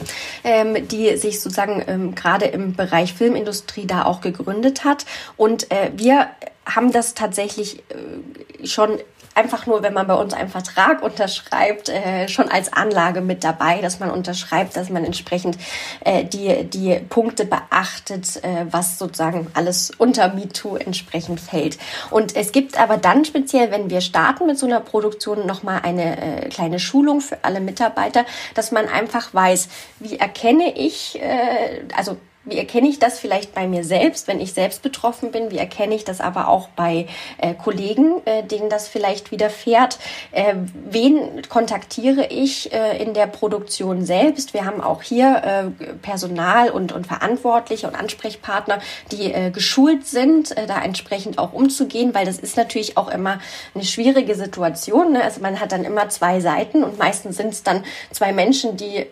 ähm, 0.43 0.87
die 0.87 1.17
sich 1.17 1.41
sozusagen 1.41 1.83
ähm, 1.87 2.15
gerade 2.15 2.45
im 2.45 2.73
Bereich 2.73 3.13
Filmindustrie 3.13 3.85
da 3.85 4.05
auch 4.05 4.21
gegründet 4.21 4.83
hat. 4.83 5.05
Und 5.35 5.71
äh, 5.71 5.91
wir 5.95 6.29
haben 6.65 6.91
das 6.91 7.13
tatsächlich 7.13 7.83
äh, 7.89 8.65
schon 8.67 8.99
einfach 9.37 9.67
nur, 9.67 9.83
wenn 9.83 9.93
man 9.93 10.07
bei 10.07 10.15
uns 10.15 10.33
einen 10.33 10.49
Vertrag 10.49 11.03
unterschreibt, 11.03 11.89
äh, 11.89 12.27
schon 12.27 12.49
als 12.49 12.73
Anlage 12.73 13.21
mit 13.21 13.43
dabei, 13.43 13.79
dass 13.81 13.99
man 13.99 14.09
unterschreibt, 14.09 14.75
dass 14.75 14.89
man 14.89 15.05
entsprechend 15.05 15.57
äh, 16.03 16.25
die, 16.25 16.63
die 16.63 16.99
Punkte 17.07 17.45
beachtet, 17.45 18.43
äh, 18.43 18.65
was 18.71 18.97
sozusagen 18.97 19.47
alles 19.53 19.91
unter 19.97 20.33
MeToo 20.33 20.75
entsprechend 20.75 21.39
fällt. 21.39 21.77
Und 22.09 22.35
es 22.35 22.51
gibt 22.51 22.79
aber 22.79 22.97
dann 22.97 23.25
speziell, 23.25 23.69
wenn 23.69 23.91
wir 23.91 24.01
starten 24.01 24.47
mit 24.47 24.57
so 24.57 24.65
einer 24.65 24.79
Produktion, 24.79 25.45
nochmal 25.45 25.81
eine 25.83 26.45
äh, 26.45 26.49
kleine 26.49 26.79
Schulung 26.79 27.21
für 27.21 27.37
alle 27.43 27.59
Mitarbeiter, 27.59 28.25
dass 28.55 28.71
man 28.71 28.87
einfach 28.87 29.33
weiß, 29.33 29.69
wie 29.99 30.17
erkenne 30.17 30.75
ich, 30.75 31.21
äh, 31.21 31.83
also 31.95 32.17
wie 32.47 32.57
erkenne 32.57 32.87
ich 32.87 32.99
das 32.99 33.19
vielleicht 33.19 33.53
bei 33.53 33.67
mir 33.67 33.83
selbst, 33.83 34.27
wenn 34.27 34.39
ich 34.39 34.53
selbst 34.53 34.81
betroffen 34.81 35.31
bin? 35.31 35.51
Wie 35.51 35.57
erkenne 35.57 35.93
ich 35.95 36.05
das 36.05 36.21
aber 36.21 36.47
auch 36.47 36.69
bei 36.69 37.07
äh, 37.37 37.53
Kollegen, 37.53 38.21
äh, 38.25 38.43
denen 38.43 38.69
das 38.69 38.87
vielleicht 38.87 39.31
widerfährt? 39.31 39.99
Äh, 40.31 40.55
wen 40.89 41.41
kontaktiere 41.49 42.27
ich 42.27 42.71
äh, 42.73 43.01
in 43.03 43.13
der 43.13 43.27
Produktion 43.27 44.05
selbst? 44.05 44.53
Wir 44.53 44.65
haben 44.65 44.81
auch 44.81 45.01
hier 45.01 45.43
äh, 45.43 45.93
Personal 46.01 46.69
und, 46.69 46.93
und 46.93 47.05
Verantwortliche 47.05 47.87
und 47.87 47.95
Ansprechpartner, 47.95 48.79
die 49.11 49.33
äh, 49.33 49.51
geschult 49.51 50.07
sind, 50.07 50.55
da 50.67 50.81
entsprechend 50.81 51.39
auch 51.39 51.53
umzugehen, 51.53 52.13
weil 52.13 52.25
das 52.25 52.39
ist 52.39 52.55
natürlich 52.55 52.97
auch 52.97 53.09
immer 53.09 53.39
eine 53.75 53.83
schwierige 53.83 54.35
Situation. 54.35 55.13
Ne? 55.13 55.23
Also 55.23 55.41
man 55.41 55.59
hat 55.59 55.71
dann 55.71 55.83
immer 55.83 56.09
zwei 56.09 56.39
Seiten 56.39 56.83
und 56.83 56.97
meistens 56.97 57.37
sind 57.37 57.49
es 57.49 57.63
dann 57.63 57.83
zwei 58.11 58.31
Menschen, 58.31 58.77
die 58.77 59.05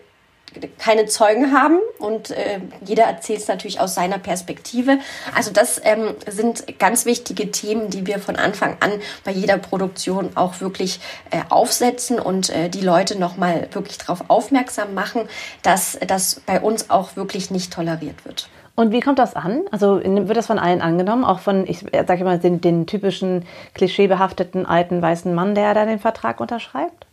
keine 0.78 1.06
Zeugen 1.06 1.52
haben 1.52 1.78
und 1.98 2.30
äh, 2.30 2.60
jeder 2.84 3.04
erzählt 3.04 3.40
es 3.40 3.48
natürlich 3.48 3.80
aus 3.80 3.94
seiner 3.94 4.18
Perspektive. 4.18 4.98
Also 5.34 5.50
das 5.52 5.80
ähm, 5.84 6.14
sind 6.26 6.78
ganz 6.78 7.04
wichtige 7.04 7.50
Themen, 7.50 7.90
die 7.90 8.06
wir 8.06 8.18
von 8.18 8.36
Anfang 8.36 8.76
an 8.80 8.92
bei 9.24 9.32
jeder 9.32 9.58
Produktion 9.58 10.30
auch 10.34 10.60
wirklich 10.60 11.00
äh, 11.30 11.40
aufsetzen 11.48 12.18
und 12.18 12.50
äh, 12.50 12.68
die 12.68 12.80
Leute 12.80 13.18
nochmal 13.18 13.68
wirklich 13.72 13.98
darauf 13.98 14.24
aufmerksam 14.28 14.94
machen, 14.94 15.28
dass 15.62 15.98
das 16.06 16.40
bei 16.46 16.60
uns 16.60 16.90
auch 16.90 17.16
wirklich 17.16 17.50
nicht 17.50 17.72
toleriert 17.72 18.24
wird. 18.24 18.48
Und 18.74 18.92
wie 18.92 19.00
kommt 19.00 19.18
das 19.18 19.34
an? 19.34 19.62
Also 19.70 20.02
wird 20.04 20.36
das 20.36 20.46
von 20.46 20.58
allen 20.58 20.82
angenommen? 20.82 21.24
Auch 21.24 21.38
von, 21.38 21.66
ich 21.66 21.80
sage 22.06 22.24
mal, 22.24 22.38
den, 22.38 22.60
den 22.60 22.86
typischen 22.86 23.46
klischeebehafteten 23.72 24.66
alten 24.66 25.00
weißen 25.00 25.34
Mann, 25.34 25.54
der 25.54 25.72
da 25.72 25.86
den 25.86 25.98
Vertrag 25.98 26.40
unterschreibt? 26.40 27.05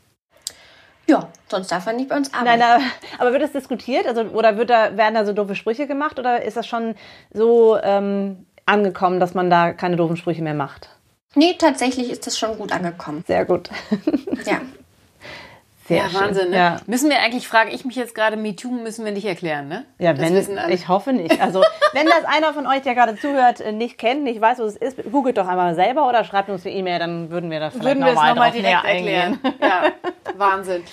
Ja, 1.08 1.30
sonst 1.50 1.72
darf 1.72 1.86
er 1.86 1.94
nicht 1.94 2.10
bei 2.10 2.18
uns 2.18 2.34
arbeiten. 2.34 2.60
Nein, 2.60 2.82
aber 3.20 3.32
wird 3.34 3.44
das 3.44 3.52
diskutiert? 3.52 4.08
Also, 4.08 4.22
oder 4.22 4.58
wird 4.58 4.70
da, 4.70 4.96
werden 4.96 5.16
da 5.16 5.26
so 5.26 5.34
doofe 5.34 5.56
Sprüche 5.56 5.88
gemacht? 5.88 6.18
Oder 6.20 6.44
ist 6.44 6.56
das 6.56 6.66
schon 6.66 6.96
so 7.34 7.78
ähm, 7.82 8.46
angekommen, 8.66 9.20
dass 9.20 9.34
man 9.34 9.50
da 9.50 9.74
keine 9.74 9.96
doofen 9.96 10.16
Sprüche 10.16 10.42
mehr 10.42 10.54
macht? 10.54 10.90
Nee, 11.36 11.56
tatsächlich 11.58 12.10
ist 12.10 12.28
das 12.28 12.38
schon 12.38 12.58
gut 12.58 12.72
angekommen. 12.72 13.24
Sehr 13.28 13.46
gut. 13.46 13.70
ja. 14.46 14.62
Sehr 15.88 15.98
ja, 15.98 16.10
schön. 16.10 16.22
Wahnsinn. 16.22 16.50
Ne? 16.52 16.58
Ja. 16.58 16.78
Müssen 16.88 17.10
wir 17.10 17.20
eigentlich, 17.20 17.48
frage 17.48 17.72
ich 17.72 17.84
mich 17.84 17.96
jetzt 17.96 18.16
gerade, 18.16 18.38
MeToo 18.38 18.72
müssen 18.72 19.04
wir 19.04 19.12
nicht 19.12 19.26
erklären, 19.26 19.68
ne? 19.68 19.86
Ja, 20.00 20.18
wenn, 20.18 20.36
ich 20.70 20.88
hoffe 20.88 21.12
nicht. 21.12 21.42
Also, 21.42 21.62
wenn 21.94 22.06
das 22.06 22.24
einer 22.26 22.54
von 22.54 22.66
euch, 22.68 22.82
der 22.82 22.96
gerade 22.96 23.18
zuhört, 23.18 23.60
äh, 23.60 23.74
nicht 23.74 23.98
kennt, 23.98 24.24
nicht 24.24 24.40
weiß, 24.40 24.60
was 24.60 24.76
es 24.76 24.96
ist, 24.96 25.12
googelt 25.12 25.38
doch 25.38 25.48
einmal 25.48 25.76
selber 25.76 26.08
oder 26.08 26.24
schreibt 26.24 26.50
uns 26.50 26.66
eine 26.66 26.74
E-Mail, 26.76 27.00
dann 27.00 27.30
würden 27.30 27.52
wir 27.52 27.60
das 27.60 27.74
vielleicht 27.74 28.00
nochmal 28.00 28.34
noch, 28.34 28.46
noch 28.46 28.52
direkt 28.52 28.86
erklären. 28.86 29.40
Ja, 29.62 29.92
Wahnsinn. 30.38 30.84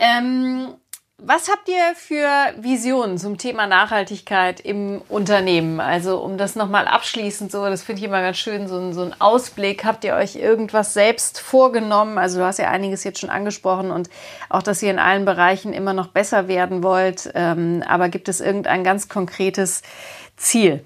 Ähm, 0.00 0.74
was 1.20 1.48
habt 1.50 1.68
ihr 1.68 1.94
für 1.96 2.28
Visionen 2.62 3.18
zum 3.18 3.38
Thema 3.38 3.66
Nachhaltigkeit 3.66 4.60
im 4.60 5.02
Unternehmen? 5.08 5.80
Also 5.80 6.20
um 6.20 6.38
das 6.38 6.54
nochmal 6.54 6.86
abschließend 6.86 7.50
so, 7.50 7.64
das 7.64 7.82
finde 7.82 7.98
ich 8.00 8.06
immer 8.06 8.22
ganz 8.22 8.38
schön, 8.38 8.68
so, 8.68 8.78
ein, 8.78 8.92
so 8.92 9.02
ein 9.02 9.20
Ausblick. 9.20 9.84
Habt 9.84 10.04
ihr 10.04 10.14
euch 10.14 10.36
irgendwas 10.36 10.94
selbst 10.94 11.40
vorgenommen? 11.40 12.18
Also 12.18 12.38
du 12.38 12.44
hast 12.44 12.60
ja 12.60 12.70
einiges 12.70 13.02
jetzt 13.02 13.18
schon 13.18 13.30
angesprochen 13.30 13.90
und 13.90 14.08
auch, 14.48 14.62
dass 14.62 14.80
ihr 14.80 14.92
in 14.92 15.00
allen 15.00 15.24
Bereichen 15.24 15.72
immer 15.72 15.92
noch 15.92 16.06
besser 16.06 16.46
werden 16.46 16.84
wollt. 16.84 17.28
Ähm, 17.34 17.82
aber 17.86 18.10
gibt 18.10 18.28
es 18.28 18.40
irgendein 18.40 18.84
ganz 18.84 19.08
konkretes 19.08 19.82
Ziel? 20.36 20.84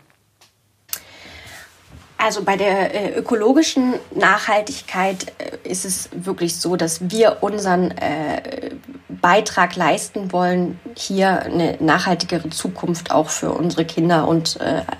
Also 2.23 2.45
bei 2.45 2.57
der 2.57 2.95
äh, 2.95 3.19
ökologischen 3.19 3.95
Nachhaltigkeit 4.15 5.33
äh, 5.39 5.69
ist 5.69 5.85
es 5.85 6.09
wirklich 6.13 6.57
so, 6.57 6.77
dass 6.77 7.11
wir 7.11 7.39
unseren 7.41 7.91
äh, 7.91 8.71
Beitrag 9.09 9.75
leisten 9.75 10.31
wollen, 10.31 10.79
hier 10.97 11.43
eine 11.43 11.79
nachhaltigere 11.81 12.49
Zukunft 12.51 13.11
auch 13.11 13.29
für 13.29 13.51
unsere 13.51 13.85
Kinder 13.85 14.29
und 14.29 14.59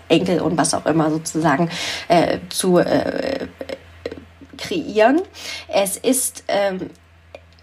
Enkel 0.09 0.41
und 0.41 0.57
was 0.57 0.75
auch 0.75 0.87
immer 0.87 1.11
sozusagen 1.11 1.71
zu 2.51 2.81
kreieren. 4.59 5.23
Es 5.67 5.97
ist 5.97 6.45
ähm, 6.47 6.91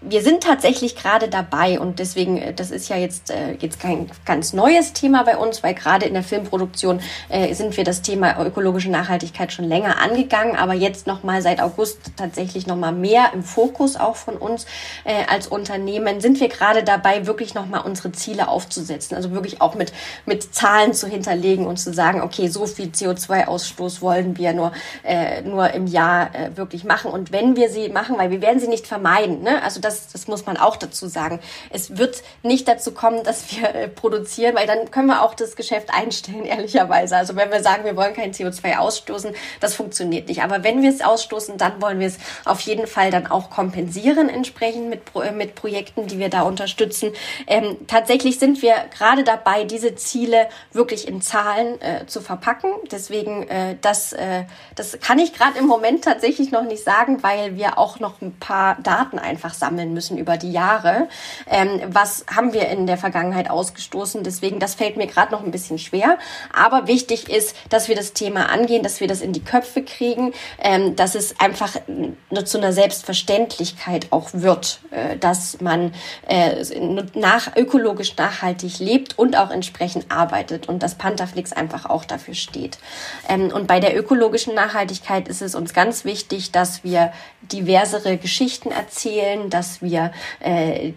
wir 0.02 0.22
sind 0.22 0.42
tatsächlich 0.42 0.96
gerade 0.96 1.28
dabei 1.28 1.78
und 1.78 1.98
deswegen, 1.98 2.38
äh, 2.38 2.54
das 2.54 2.70
ist 2.70 2.88
ja 2.88 2.96
jetzt, 2.96 3.30
äh, 3.30 3.52
jetzt 3.60 3.80
kein 3.80 4.10
ganz 4.24 4.52
neues 4.52 4.92
Thema 4.92 5.24
bei 5.24 5.36
uns, 5.36 5.62
weil 5.62 5.74
gerade 5.74 6.06
in 6.06 6.14
der 6.14 6.22
Filmproduktion 6.22 7.00
äh, 7.28 7.52
sind 7.54 7.76
wir 7.76 7.84
das 7.84 8.00
Thema 8.00 8.40
ökologische 8.44 8.90
Nachhaltigkeit 8.90 9.52
schon 9.52 9.66
länger 9.66 10.00
angegangen, 10.00 10.56
aber 10.56 10.72
jetzt 10.72 11.06
nochmal 11.06 11.42
seit 11.42 11.60
August 11.60 11.98
tatsächlich 12.16 12.66
nochmal 12.66 12.92
mehr 12.92 13.32
im 13.34 13.42
Fokus 13.42 13.96
auch 13.96 14.16
von 14.16 14.36
uns 14.36 14.64
äh, 15.04 15.24
als 15.28 15.46
Unternehmen 15.46 16.20
sind 16.20 16.40
wir 16.40 16.48
gerade 16.48 16.82
dabei, 16.82 17.26
wirklich 17.26 17.54
nochmal 17.54 17.82
unsere 17.84 18.12
Ziele 18.12 18.48
aufzusetzen, 18.48 19.16
also 19.16 19.32
wirklich 19.32 19.60
auch 19.60 19.74
mit, 19.74 19.92
mit 20.24 20.54
Zahlen 20.54 20.94
zu 20.94 21.08
hinterlegen 21.08 21.66
und 21.66 21.78
zu 21.78 21.92
sagen, 21.92 22.22
okay, 22.22 22.48
so 22.48 22.66
viel 22.66 22.88
CO2-Ausstoß 22.88 24.00
wollen 24.00 24.38
wir 24.38 24.54
nur, 24.54 24.72
äh, 25.04 25.42
nur 25.42 25.70
im 25.72 25.86
Jahr 25.86 26.34
äh, 26.34 26.56
wirklich 26.56 26.84
machen 26.84 27.10
und 27.10 27.32
wenn 27.32 27.56
wir 27.56 27.68
sie 27.68 27.90
machen, 27.90 28.16
weil 28.16 28.30
wir 28.30 28.40
werden 28.40 28.60
sie 28.60 28.68
nicht 28.68 28.86
vermeiden, 28.86 29.42
ne? 29.42 29.62
also 29.62 29.80
das 29.80 29.89
das, 29.90 30.08
das 30.08 30.28
muss 30.28 30.46
man 30.46 30.56
auch 30.56 30.76
dazu 30.76 31.08
sagen. 31.08 31.40
Es 31.70 31.98
wird 31.98 32.22
nicht 32.42 32.68
dazu 32.68 32.92
kommen, 32.92 33.24
dass 33.24 33.50
wir 33.56 33.74
äh, 33.74 33.88
produzieren, 33.88 34.54
weil 34.54 34.66
dann 34.66 34.90
können 34.90 35.08
wir 35.08 35.22
auch 35.22 35.34
das 35.34 35.56
Geschäft 35.56 35.90
einstellen, 35.92 36.44
ehrlicherweise. 36.44 37.16
Also 37.16 37.36
wenn 37.36 37.50
wir 37.50 37.62
sagen, 37.62 37.84
wir 37.84 37.96
wollen 37.96 38.14
kein 38.14 38.32
CO2 38.32 38.78
ausstoßen, 38.78 39.34
das 39.60 39.74
funktioniert 39.74 40.28
nicht. 40.28 40.42
Aber 40.42 40.62
wenn 40.62 40.82
wir 40.82 40.90
es 40.90 41.00
ausstoßen, 41.00 41.58
dann 41.58 41.82
wollen 41.82 41.98
wir 41.98 42.06
es 42.06 42.18
auf 42.44 42.60
jeden 42.60 42.86
Fall 42.86 43.10
dann 43.10 43.26
auch 43.26 43.50
kompensieren, 43.50 44.28
entsprechend 44.28 44.88
mit, 44.88 45.02
äh, 45.14 45.32
mit 45.32 45.54
Projekten, 45.54 46.06
die 46.06 46.18
wir 46.18 46.28
da 46.28 46.42
unterstützen. 46.42 47.12
Ähm, 47.46 47.76
tatsächlich 47.86 48.38
sind 48.38 48.62
wir 48.62 48.74
gerade 48.96 49.24
dabei, 49.24 49.64
diese 49.64 49.96
Ziele 49.96 50.48
wirklich 50.72 51.08
in 51.08 51.20
Zahlen 51.20 51.80
äh, 51.80 52.06
zu 52.06 52.20
verpacken. 52.20 52.70
Deswegen, 52.90 53.48
äh, 53.48 53.76
das, 53.80 54.12
äh, 54.12 54.44
das 54.76 54.98
kann 55.00 55.18
ich 55.18 55.32
gerade 55.32 55.58
im 55.58 55.66
Moment 55.66 56.04
tatsächlich 56.04 56.52
noch 56.52 56.64
nicht 56.64 56.84
sagen, 56.84 57.22
weil 57.22 57.56
wir 57.56 57.78
auch 57.78 57.98
noch 57.98 58.20
ein 58.22 58.38
paar 58.38 58.76
Daten 58.82 59.18
einfach 59.18 59.54
sammeln 59.54 59.79
sammeln 59.80 59.94
müssen 59.94 60.18
über 60.18 60.36
die 60.36 60.52
Jahre. 60.52 61.08
Ähm, 61.48 61.80
was 61.88 62.24
haben 62.34 62.52
wir 62.52 62.68
in 62.68 62.86
der 62.86 62.98
Vergangenheit 62.98 63.50
ausgestoßen? 63.50 64.22
Deswegen, 64.22 64.58
das 64.58 64.74
fällt 64.74 64.96
mir 64.96 65.06
gerade 65.06 65.32
noch 65.32 65.42
ein 65.42 65.50
bisschen 65.50 65.78
schwer. 65.78 66.18
Aber 66.52 66.86
wichtig 66.86 67.28
ist, 67.28 67.56
dass 67.68 67.88
wir 67.88 67.96
das 67.96 68.12
Thema 68.12 68.50
angehen, 68.50 68.82
dass 68.82 69.00
wir 69.00 69.08
das 69.08 69.20
in 69.20 69.32
die 69.32 69.42
Köpfe 69.42 69.82
kriegen, 69.82 70.32
ähm, 70.62 70.96
dass 70.96 71.14
es 71.14 71.40
einfach 71.40 71.76
zu 72.44 72.58
einer 72.58 72.72
Selbstverständlichkeit 72.72 74.08
auch 74.10 74.30
wird, 74.32 74.80
äh, 74.90 75.16
dass 75.16 75.60
man 75.60 75.92
äh, 76.28 76.64
nach, 77.14 77.56
ökologisch 77.56 78.16
nachhaltig 78.16 78.78
lebt 78.78 79.18
und 79.18 79.36
auch 79.36 79.50
entsprechend 79.50 80.10
arbeitet 80.10 80.68
und 80.68 80.82
dass 80.82 80.94
Pantherflix 80.94 81.52
einfach 81.52 81.86
auch 81.86 82.04
dafür 82.04 82.34
steht. 82.34 82.78
Ähm, 83.28 83.50
und 83.52 83.66
bei 83.66 83.80
der 83.80 83.96
ökologischen 83.96 84.54
Nachhaltigkeit 84.54 85.28
ist 85.28 85.42
es 85.42 85.54
uns 85.54 85.72
ganz 85.72 86.04
wichtig, 86.04 86.52
dass 86.52 86.84
wir 86.84 87.12
diversere 87.42 88.16
Geschichten 88.16 88.70
erzählen, 88.70 89.48
dass 89.50 89.69
dass 89.70 89.82
wir 89.82 90.12
äh, 90.40 90.92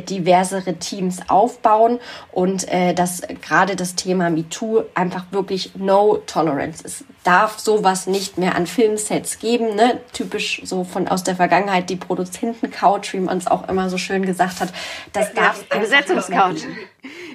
diversere 0.00 0.74
Teams 0.74 1.20
aufbauen 1.28 2.00
und 2.32 2.68
äh, 2.68 2.92
dass 2.92 3.22
gerade 3.40 3.76
das 3.76 3.94
Thema 3.94 4.28
MeToo 4.28 4.82
einfach 4.94 5.24
wirklich 5.30 5.74
No 5.76 6.18
Tolerance 6.26 6.84
ist. 6.84 7.04
Darf 7.24 7.58
sowas 7.58 8.06
nicht 8.06 8.36
mehr 8.36 8.56
an 8.56 8.66
Filmsets 8.66 9.38
geben, 9.38 9.74
ne? 9.76 10.00
Typisch 10.12 10.60
so 10.64 10.84
von 10.84 11.08
aus 11.08 11.24
der 11.24 11.36
Vergangenheit 11.36 11.88
die 11.88 11.96
Produzenten-Couch, 11.96 13.14
wie 13.14 13.20
man 13.20 13.38
es 13.38 13.46
auch 13.46 13.68
immer 13.68 13.88
so 13.88 13.96
schön 13.96 14.26
gesagt 14.26 14.60
hat. 14.60 14.70
Das 15.14 15.32
darf 15.32 15.64
ja, 15.72 15.78
Besetzungscouch. 15.78 16.66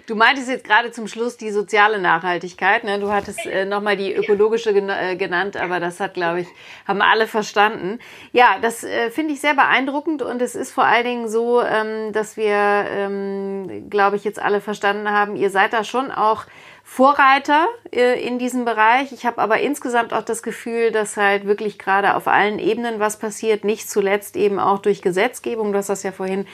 Du 0.07 0.15
meintest 0.15 0.49
jetzt 0.49 0.65
gerade 0.65 0.91
zum 0.91 1.07
Schluss 1.07 1.37
die 1.37 1.49
soziale 1.49 1.99
Nachhaltigkeit. 1.99 2.83
Ne? 2.83 2.99
Du 2.99 3.11
hattest 3.11 3.43
äh, 3.45 3.65
nochmal 3.65 3.97
die 3.97 4.13
ökologische 4.13 4.69
äh, 4.69 5.15
genannt, 5.15 5.57
aber 5.57 5.79
das 5.79 5.99
hat, 5.99 6.13
glaube 6.13 6.41
ich, 6.41 6.47
haben 6.87 7.01
alle 7.01 7.25
verstanden. 7.25 7.99
Ja, 8.31 8.59
das 8.61 8.83
äh, 8.83 9.09
finde 9.09 9.33
ich 9.33 9.41
sehr 9.41 9.55
beeindruckend 9.55 10.21
und 10.21 10.41
es 10.43 10.55
ist 10.55 10.71
vor 10.71 10.85
allen 10.85 11.05
Dingen 11.05 11.27
so, 11.27 11.61
ähm, 11.61 12.13
dass 12.13 12.37
wir, 12.37 12.55
ähm, 12.55 13.89
glaube 13.89 14.15
ich, 14.15 14.23
jetzt 14.23 14.39
alle 14.39 14.61
verstanden 14.61 15.09
haben, 15.09 15.35
ihr 15.35 15.49
seid 15.49 15.73
da 15.73 15.83
schon 15.83 16.11
auch 16.11 16.45
Vorreiter 16.87 17.65
äh, 17.91 18.23
in 18.25 18.37
diesem 18.37 18.63
Bereich. 18.63 19.11
Ich 19.11 19.25
habe 19.25 19.41
aber 19.41 19.59
insgesamt 19.59 20.13
auch 20.13 20.21
das 20.21 20.43
Gefühl, 20.43 20.91
dass 20.91 21.17
halt 21.17 21.47
wirklich 21.47 21.79
gerade 21.79 22.15
auf 22.15 22.27
allen 22.27 22.59
Ebenen 22.59 22.99
was 22.99 23.17
passiert, 23.17 23.63
nicht 23.63 23.89
zuletzt 23.89 24.37
eben 24.37 24.59
auch 24.59 24.77
durch 24.77 25.01
Gesetzgebung. 25.01 25.71
Du 25.71 25.79
hast 25.79 25.89
das 25.89 26.03
ja 26.03 26.11
vorhin 26.11 26.45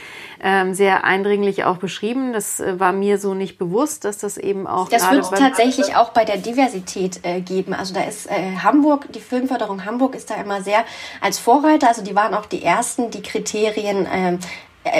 ähm, 0.41 0.73
sehr 0.73 1.03
eindringlich 1.03 1.65
auch 1.65 1.77
beschrieben. 1.77 2.31
Das 2.31 2.61
äh, 2.61 2.79
war 2.79 2.93
mir 2.93 3.19
so 3.19 3.33
nicht 3.33 3.57
bewusst, 3.57 4.05
dass 4.05 4.19
das 4.19 4.37
eben 4.37 4.67
auch. 4.67 4.87
Das 4.87 5.11
wird 5.11 5.29
tatsächlich 5.37 5.97
auch 5.97 6.11
bei 6.11 6.23
der 6.23 6.37
Diversität 6.37 7.19
äh, 7.23 7.41
geben. 7.41 7.73
Also 7.73 7.93
da 7.93 8.03
ist 8.03 8.29
Hamburg, 8.31 9.11
die 9.11 9.19
Filmförderung 9.19 9.85
Hamburg 9.85 10.15
ist 10.15 10.29
da 10.29 10.35
immer 10.35 10.61
sehr 10.61 10.85
als 11.19 11.39
Vorreiter. 11.39 11.89
Also 11.89 12.03
die 12.03 12.15
waren 12.15 12.33
auch 12.33 12.45
die 12.45 12.63
ersten, 12.63 13.11
die 13.11 13.21
Kriterien 13.21 14.07
ähm, 14.11 14.35
äh, 14.35 14.37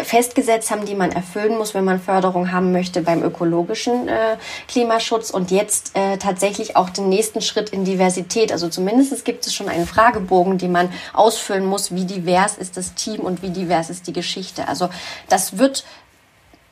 festgesetzt 0.03 0.69
haben, 0.69 0.85
die 0.85 0.93
man 0.93 1.11
erfüllen 1.11 1.57
muss, 1.57 1.73
wenn 1.73 1.83
man 1.83 1.99
Förderung 1.99 2.51
haben 2.51 2.71
möchte 2.71 3.01
beim 3.01 3.23
ökologischen 3.23 4.07
äh, 4.07 4.37
Klimaschutz 4.67 5.31
und 5.31 5.49
jetzt 5.49 5.95
äh, 5.95 6.17
tatsächlich 6.17 6.75
auch 6.75 6.89
den 6.91 7.09
nächsten 7.09 7.41
Schritt 7.41 7.69
in 7.69 7.83
Diversität. 7.83 8.51
Also 8.51 8.69
zumindest 8.69 9.25
gibt 9.25 9.47
es 9.47 9.53
schon 9.53 9.69
einen 9.69 9.87
Fragebogen, 9.87 10.59
den 10.59 10.71
man 10.71 10.91
ausfüllen 11.13 11.65
muss, 11.65 11.93
wie 11.95 12.05
divers 12.05 12.57
ist 12.57 12.77
das 12.77 12.93
Team 12.93 13.21
und 13.21 13.41
wie 13.41 13.49
divers 13.49 13.89
ist 13.89 14.05
die 14.05 14.13
Geschichte. 14.13 14.67
Also 14.67 14.89
das 15.29 15.57
wird 15.57 15.83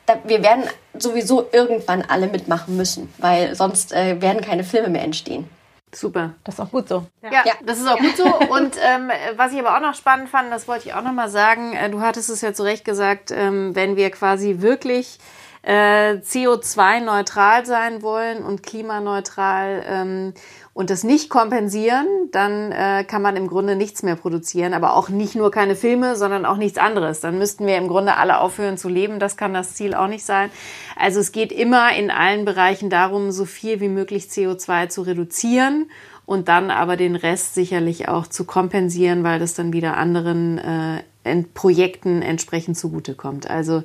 da, 0.06 0.18
wir 0.24 0.42
werden 0.42 0.64
sowieso 0.94 1.48
irgendwann 1.52 2.02
alle 2.02 2.28
mitmachen 2.28 2.76
müssen, 2.76 3.12
weil 3.18 3.54
sonst 3.54 3.92
äh, 3.92 4.20
werden 4.20 4.40
keine 4.40 4.64
Filme 4.64 4.88
mehr 4.88 5.02
entstehen. 5.02 5.48
Super. 5.92 6.34
Das 6.44 6.54
ist 6.54 6.60
auch 6.60 6.70
gut 6.70 6.88
so. 6.88 7.06
Ja, 7.22 7.42
ja. 7.44 7.52
das 7.64 7.80
ist 7.80 7.88
auch 7.88 7.98
gut 7.98 8.16
so. 8.16 8.24
Und 8.24 8.76
ähm, 8.80 9.10
was 9.36 9.52
ich 9.52 9.58
aber 9.58 9.76
auch 9.76 9.80
noch 9.80 9.94
spannend 9.94 10.28
fand, 10.28 10.52
das 10.52 10.68
wollte 10.68 10.88
ich 10.88 10.94
auch 10.94 11.02
noch 11.02 11.12
mal 11.12 11.28
sagen, 11.28 11.72
äh, 11.72 11.90
du 11.90 12.00
hattest 12.00 12.30
es 12.30 12.40
ja 12.40 12.52
zu 12.52 12.62
Recht 12.62 12.84
gesagt, 12.84 13.30
ähm, 13.32 13.74
wenn 13.74 13.96
wir 13.96 14.10
quasi 14.10 14.60
wirklich 14.60 15.18
äh, 15.62 16.14
CO2-neutral 16.14 17.66
sein 17.66 18.02
wollen 18.02 18.42
und 18.42 18.62
klimaneutral 18.62 19.84
ähm, 19.86 20.34
und 20.80 20.88
das 20.88 21.04
nicht 21.04 21.28
kompensieren, 21.28 22.06
dann 22.32 22.72
äh, 22.72 23.04
kann 23.04 23.20
man 23.20 23.36
im 23.36 23.48
Grunde 23.48 23.76
nichts 23.76 24.02
mehr 24.02 24.16
produzieren, 24.16 24.72
aber 24.72 24.96
auch 24.96 25.10
nicht 25.10 25.34
nur 25.34 25.50
keine 25.50 25.76
Filme, 25.76 26.16
sondern 26.16 26.46
auch 26.46 26.56
nichts 26.56 26.78
anderes. 26.78 27.20
Dann 27.20 27.36
müssten 27.36 27.66
wir 27.66 27.76
im 27.76 27.86
Grunde 27.86 28.16
alle 28.16 28.40
aufhören 28.40 28.78
zu 28.78 28.88
leben. 28.88 29.18
Das 29.18 29.36
kann 29.36 29.52
das 29.52 29.74
Ziel 29.74 29.92
auch 29.92 30.06
nicht 30.06 30.24
sein. 30.24 30.48
Also 30.96 31.20
es 31.20 31.32
geht 31.32 31.52
immer 31.52 31.94
in 31.94 32.10
allen 32.10 32.46
Bereichen 32.46 32.88
darum, 32.88 33.30
so 33.30 33.44
viel 33.44 33.80
wie 33.80 33.90
möglich 33.90 34.28
CO2 34.30 34.88
zu 34.88 35.02
reduzieren 35.02 35.90
und 36.24 36.48
dann 36.48 36.70
aber 36.70 36.96
den 36.96 37.14
Rest 37.14 37.54
sicherlich 37.54 38.08
auch 38.08 38.26
zu 38.26 38.46
kompensieren, 38.46 39.22
weil 39.22 39.38
das 39.38 39.52
dann 39.52 39.74
wieder 39.74 39.98
anderen 39.98 40.56
äh, 40.56 41.02
Projekten 41.52 42.22
entsprechend 42.22 42.78
zugutekommt. 42.78 43.48
Also 43.48 43.82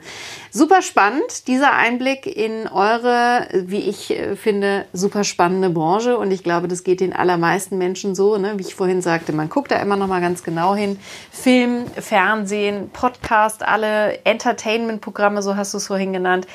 super 0.51 0.81
spannend, 0.81 1.47
dieser 1.47 1.73
Einblick 1.73 2.25
in 2.25 2.67
eure, 2.67 3.47
wie 3.51 3.81
ich 3.81 4.11
äh, 4.11 4.37
finde, 4.37 4.85
super 4.93 5.25
spannende 5.25 5.69
Branche. 5.69 6.17
Und 6.17 6.31
ich 6.31 6.43
glaube, 6.43 6.69
das 6.69 6.85
geht 6.85 7.01
den 7.01 7.11
allermeisten 7.11 7.77
Menschen 7.77 8.15
so, 8.15 8.37
ne? 8.37 8.53
wie 8.55 8.61
ich 8.61 8.73
vorhin 8.73 9.01
sagte, 9.01 9.33
man 9.33 9.49
guckt 9.49 9.71
da 9.71 9.81
immer 9.81 9.97
noch 9.97 10.07
mal 10.07 10.21
ganz 10.21 10.43
genau 10.43 10.75
hin. 10.75 10.97
Film, 11.29 11.85
Fernsehen, 11.99 12.89
Podcast, 12.91 13.63
alle 13.63 14.23
Entertainment-Programme, 14.23 15.41
so 15.41 15.57
hast 15.57 15.73
du 15.73 15.77
es 15.77 15.87
vorhin 15.87 16.13
genannt, 16.13 16.47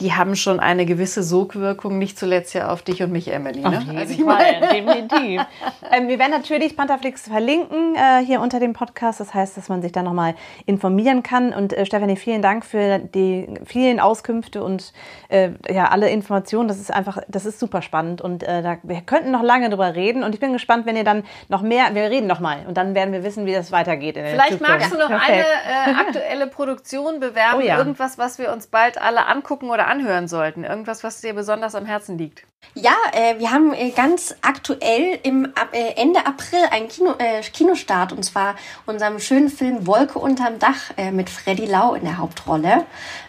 die 0.00 0.12
haben 0.12 0.36
schon 0.36 0.60
eine 0.60 0.84
gewisse 0.84 1.22
Sogwirkung, 1.22 1.96
nicht 1.96 2.18
zuletzt 2.18 2.52
ja 2.52 2.68
auf 2.68 2.82
dich 2.82 3.02
und 3.02 3.10
mich, 3.10 3.32
Emily. 3.32 3.60
Ne? 3.60 3.78
Auf 3.78 3.84
jeden 3.84 3.98
also 3.98 4.12
ich 4.12 4.22
Fall, 4.22 4.60
definitiv. 4.60 5.40
ähm, 5.92 6.08
wir 6.08 6.18
werden 6.18 6.32
natürlich 6.32 6.76
Pantherflix 6.76 7.22
verlinken 7.22 7.94
äh, 7.94 8.22
hier 8.22 8.42
unter 8.42 8.60
dem 8.60 8.74
Podcast. 8.74 9.20
Das 9.20 9.32
heißt, 9.32 9.56
dass 9.56 9.70
man 9.70 9.80
sich 9.80 9.92
da 9.92 10.02
noch 10.02 10.12
mal 10.12 10.25
informieren 10.66 11.22
kann. 11.22 11.52
Und 11.52 11.72
äh, 11.72 11.86
Stefanie, 11.86 12.16
vielen 12.16 12.42
Dank 12.42 12.64
für 12.64 12.98
die 12.98 13.48
vielen 13.64 14.00
Auskünfte 14.00 14.62
und 14.62 14.92
äh, 15.28 15.50
ja, 15.68 15.88
alle 15.88 16.10
Informationen. 16.10 16.68
Das 16.68 16.78
ist 16.78 16.92
einfach, 16.92 17.18
das 17.28 17.46
ist 17.46 17.58
super 17.58 17.82
spannend. 17.82 18.20
Und 18.20 18.42
äh, 18.42 18.62
da, 18.62 18.78
wir 18.82 19.00
könnten 19.02 19.30
noch 19.30 19.42
lange 19.42 19.70
drüber 19.70 19.94
reden. 19.94 20.22
Und 20.22 20.34
ich 20.34 20.40
bin 20.40 20.52
gespannt, 20.52 20.86
wenn 20.86 20.96
ihr 20.96 21.04
dann 21.04 21.24
noch 21.48 21.62
mehr, 21.62 21.94
wir 21.94 22.10
reden 22.10 22.26
noch 22.26 22.40
mal 22.40 22.64
und 22.66 22.76
dann 22.76 22.94
werden 22.94 23.12
wir 23.12 23.24
wissen, 23.24 23.46
wie 23.46 23.52
das 23.52 23.72
weitergeht. 23.72 24.16
Vielleicht 24.16 24.60
magst 24.60 24.92
du 24.92 24.98
noch 24.98 25.08
Perfekt. 25.08 25.46
eine 25.66 25.96
äh, 25.96 26.00
aktuelle 26.06 26.46
Produktion 26.46 27.20
bewerben, 27.20 27.60
oh 27.62 27.66
ja. 27.66 27.78
irgendwas, 27.78 28.18
was 28.18 28.38
wir 28.38 28.52
uns 28.52 28.66
bald 28.66 29.00
alle 29.00 29.26
angucken 29.26 29.70
oder 29.70 29.86
anhören 29.86 30.28
sollten. 30.28 30.64
Irgendwas, 30.64 31.04
was 31.04 31.20
dir 31.20 31.34
besonders 31.34 31.74
am 31.74 31.86
Herzen 31.86 32.18
liegt. 32.18 32.44
Ja, 32.74 32.94
äh, 33.12 33.38
wir 33.38 33.52
haben 33.52 33.72
äh, 33.72 33.90
ganz 33.90 34.34
aktuell 34.42 35.18
im 35.22 35.46
ab, 35.54 35.68
äh, 35.72 35.94
Ende 35.96 36.26
April 36.26 36.60
einen 36.70 36.88
Kino, 36.88 37.14
äh, 37.18 37.40
Kinostart 37.40 38.12
und 38.12 38.22
zwar 38.22 38.56
unserem 38.84 39.18
schönen 39.18 39.48
Film 39.48 39.86
Wolke 39.86 40.15
unterm 40.18 40.58
Dach 40.58 40.92
äh, 40.96 41.10
mit 41.10 41.30
Freddy 41.30 41.66
Lau 41.66 41.94
in 41.94 42.04
der 42.04 42.18
Hauptrolle. 42.18 42.84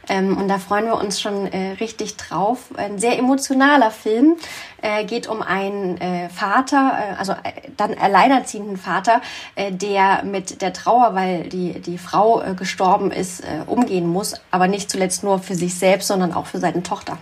Ähm, 0.09 0.37
und 0.37 0.47
da 0.47 0.57
freuen 0.57 0.85
wir 0.85 0.95
uns 0.95 1.19
schon 1.19 1.47
äh, 1.47 1.71
richtig 1.79 2.17
drauf. 2.17 2.69
Ein 2.77 2.99
sehr 2.99 3.17
emotionaler 3.17 3.91
Film. 3.91 4.37
Äh, 4.81 5.05
geht 5.05 5.27
um 5.27 5.41
einen 5.41 5.99
äh, 5.99 6.29
Vater, 6.29 6.97
äh, 6.99 7.19
also 7.19 7.33
äh, 7.33 7.51
dann 7.75 7.95
alleinerziehenden 7.95 8.77
Vater, 8.77 9.21
äh, 9.55 9.71
der 9.71 10.23
mit 10.23 10.61
der 10.61 10.71
Trauer, 10.71 11.15
weil 11.15 11.49
die, 11.49 11.79
die 11.79 11.97
Frau 11.97 12.41
äh, 12.41 12.53
gestorben 12.53 13.11
ist, 13.11 13.41
äh, 13.41 13.63
umgehen 13.65 14.07
muss. 14.07 14.35
Aber 14.51 14.67
nicht 14.67 14.89
zuletzt 14.89 15.23
nur 15.23 15.39
für 15.39 15.55
sich 15.55 15.75
selbst, 15.75 16.07
sondern 16.07 16.33
auch 16.33 16.45
für 16.45 16.59
seine 16.59 16.83
Tochter. 16.83 17.17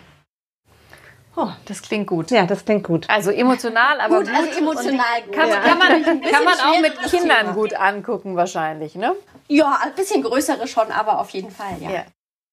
Oh, 1.38 1.50
das 1.66 1.82
klingt 1.82 2.08
gut. 2.08 2.32
Ja, 2.32 2.46
das 2.46 2.64
klingt 2.64 2.86
gut. 2.86 3.10
Also 3.10 3.30
emotional, 3.30 4.00
aber 4.00 4.20
gut. 4.20 4.28
gut. 4.28 4.36
Also 4.36 4.60
emotional 4.60 5.22
gut. 5.26 5.36
Kann, 5.36 5.50
ja. 5.50 5.60
kann 5.60 5.78
man, 5.78 6.22
kann 6.22 6.44
man 6.46 6.60
auch 6.60 6.80
mit 6.80 6.98
Kindern 7.10 7.40
Thema. 7.40 7.54
gut 7.54 7.74
angucken 7.74 8.36
wahrscheinlich, 8.38 8.96
ne? 8.96 9.14
Ja, 9.48 9.80
ein 9.84 9.94
bisschen 9.96 10.24
größere 10.24 10.68
schon, 10.68 10.92
aber 10.92 11.20
auf 11.20 11.30
jeden 11.32 11.52
Fall, 11.52 11.78
ja. 11.80 11.90
ja. 11.90 12.06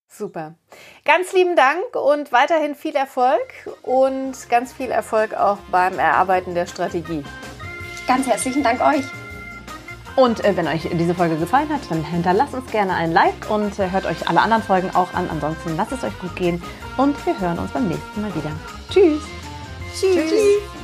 Super. 0.08 0.54
Ganz 1.06 1.32
lieben 1.32 1.56
Dank 1.56 1.96
und 1.96 2.32
weiterhin 2.32 2.74
viel 2.74 2.94
Erfolg 2.94 3.40
und 3.82 4.34
ganz 4.50 4.72
viel 4.72 4.90
Erfolg 4.90 5.32
auch 5.32 5.56
beim 5.70 5.98
Erarbeiten 5.98 6.54
der 6.54 6.66
Strategie. 6.66 7.24
Ganz 8.06 8.26
herzlichen 8.26 8.62
Dank 8.62 8.82
euch. 8.82 9.04
Und 10.16 10.44
äh, 10.44 10.54
wenn 10.54 10.68
euch 10.68 10.86
diese 10.92 11.14
Folge 11.14 11.36
gefallen 11.36 11.70
hat, 11.70 11.80
dann 11.88 12.04
hinterlasst 12.04 12.52
uns 12.52 12.70
gerne 12.70 12.92
ein 12.94 13.12
Like 13.12 13.48
und 13.48 13.78
äh, 13.78 13.90
hört 13.90 14.04
euch 14.04 14.28
alle 14.28 14.42
anderen 14.42 14.62
Folgen 14.62 14.90
auch 14.94 15.14
an. 15.14 15.30
Ansonsten 15.30 15.76
lasst 15.76 15.92
es 15.92 16.04
euch 16.04 16.18
gut 16.18 16.36
gehen 16.36 16.62
und 16.98 17.24
wir 17.24 17.38
hören 17.40 17.58
uns 17.58 17.70
beim 17.70 17.88
nächsten 17.88 18.20
Mal 18.20 18.34
wieder. 18.34 18.50
Tschüss. 18.90 19.22
Tschüss. 19.98 20.28
Tschüss. 20.28 20.81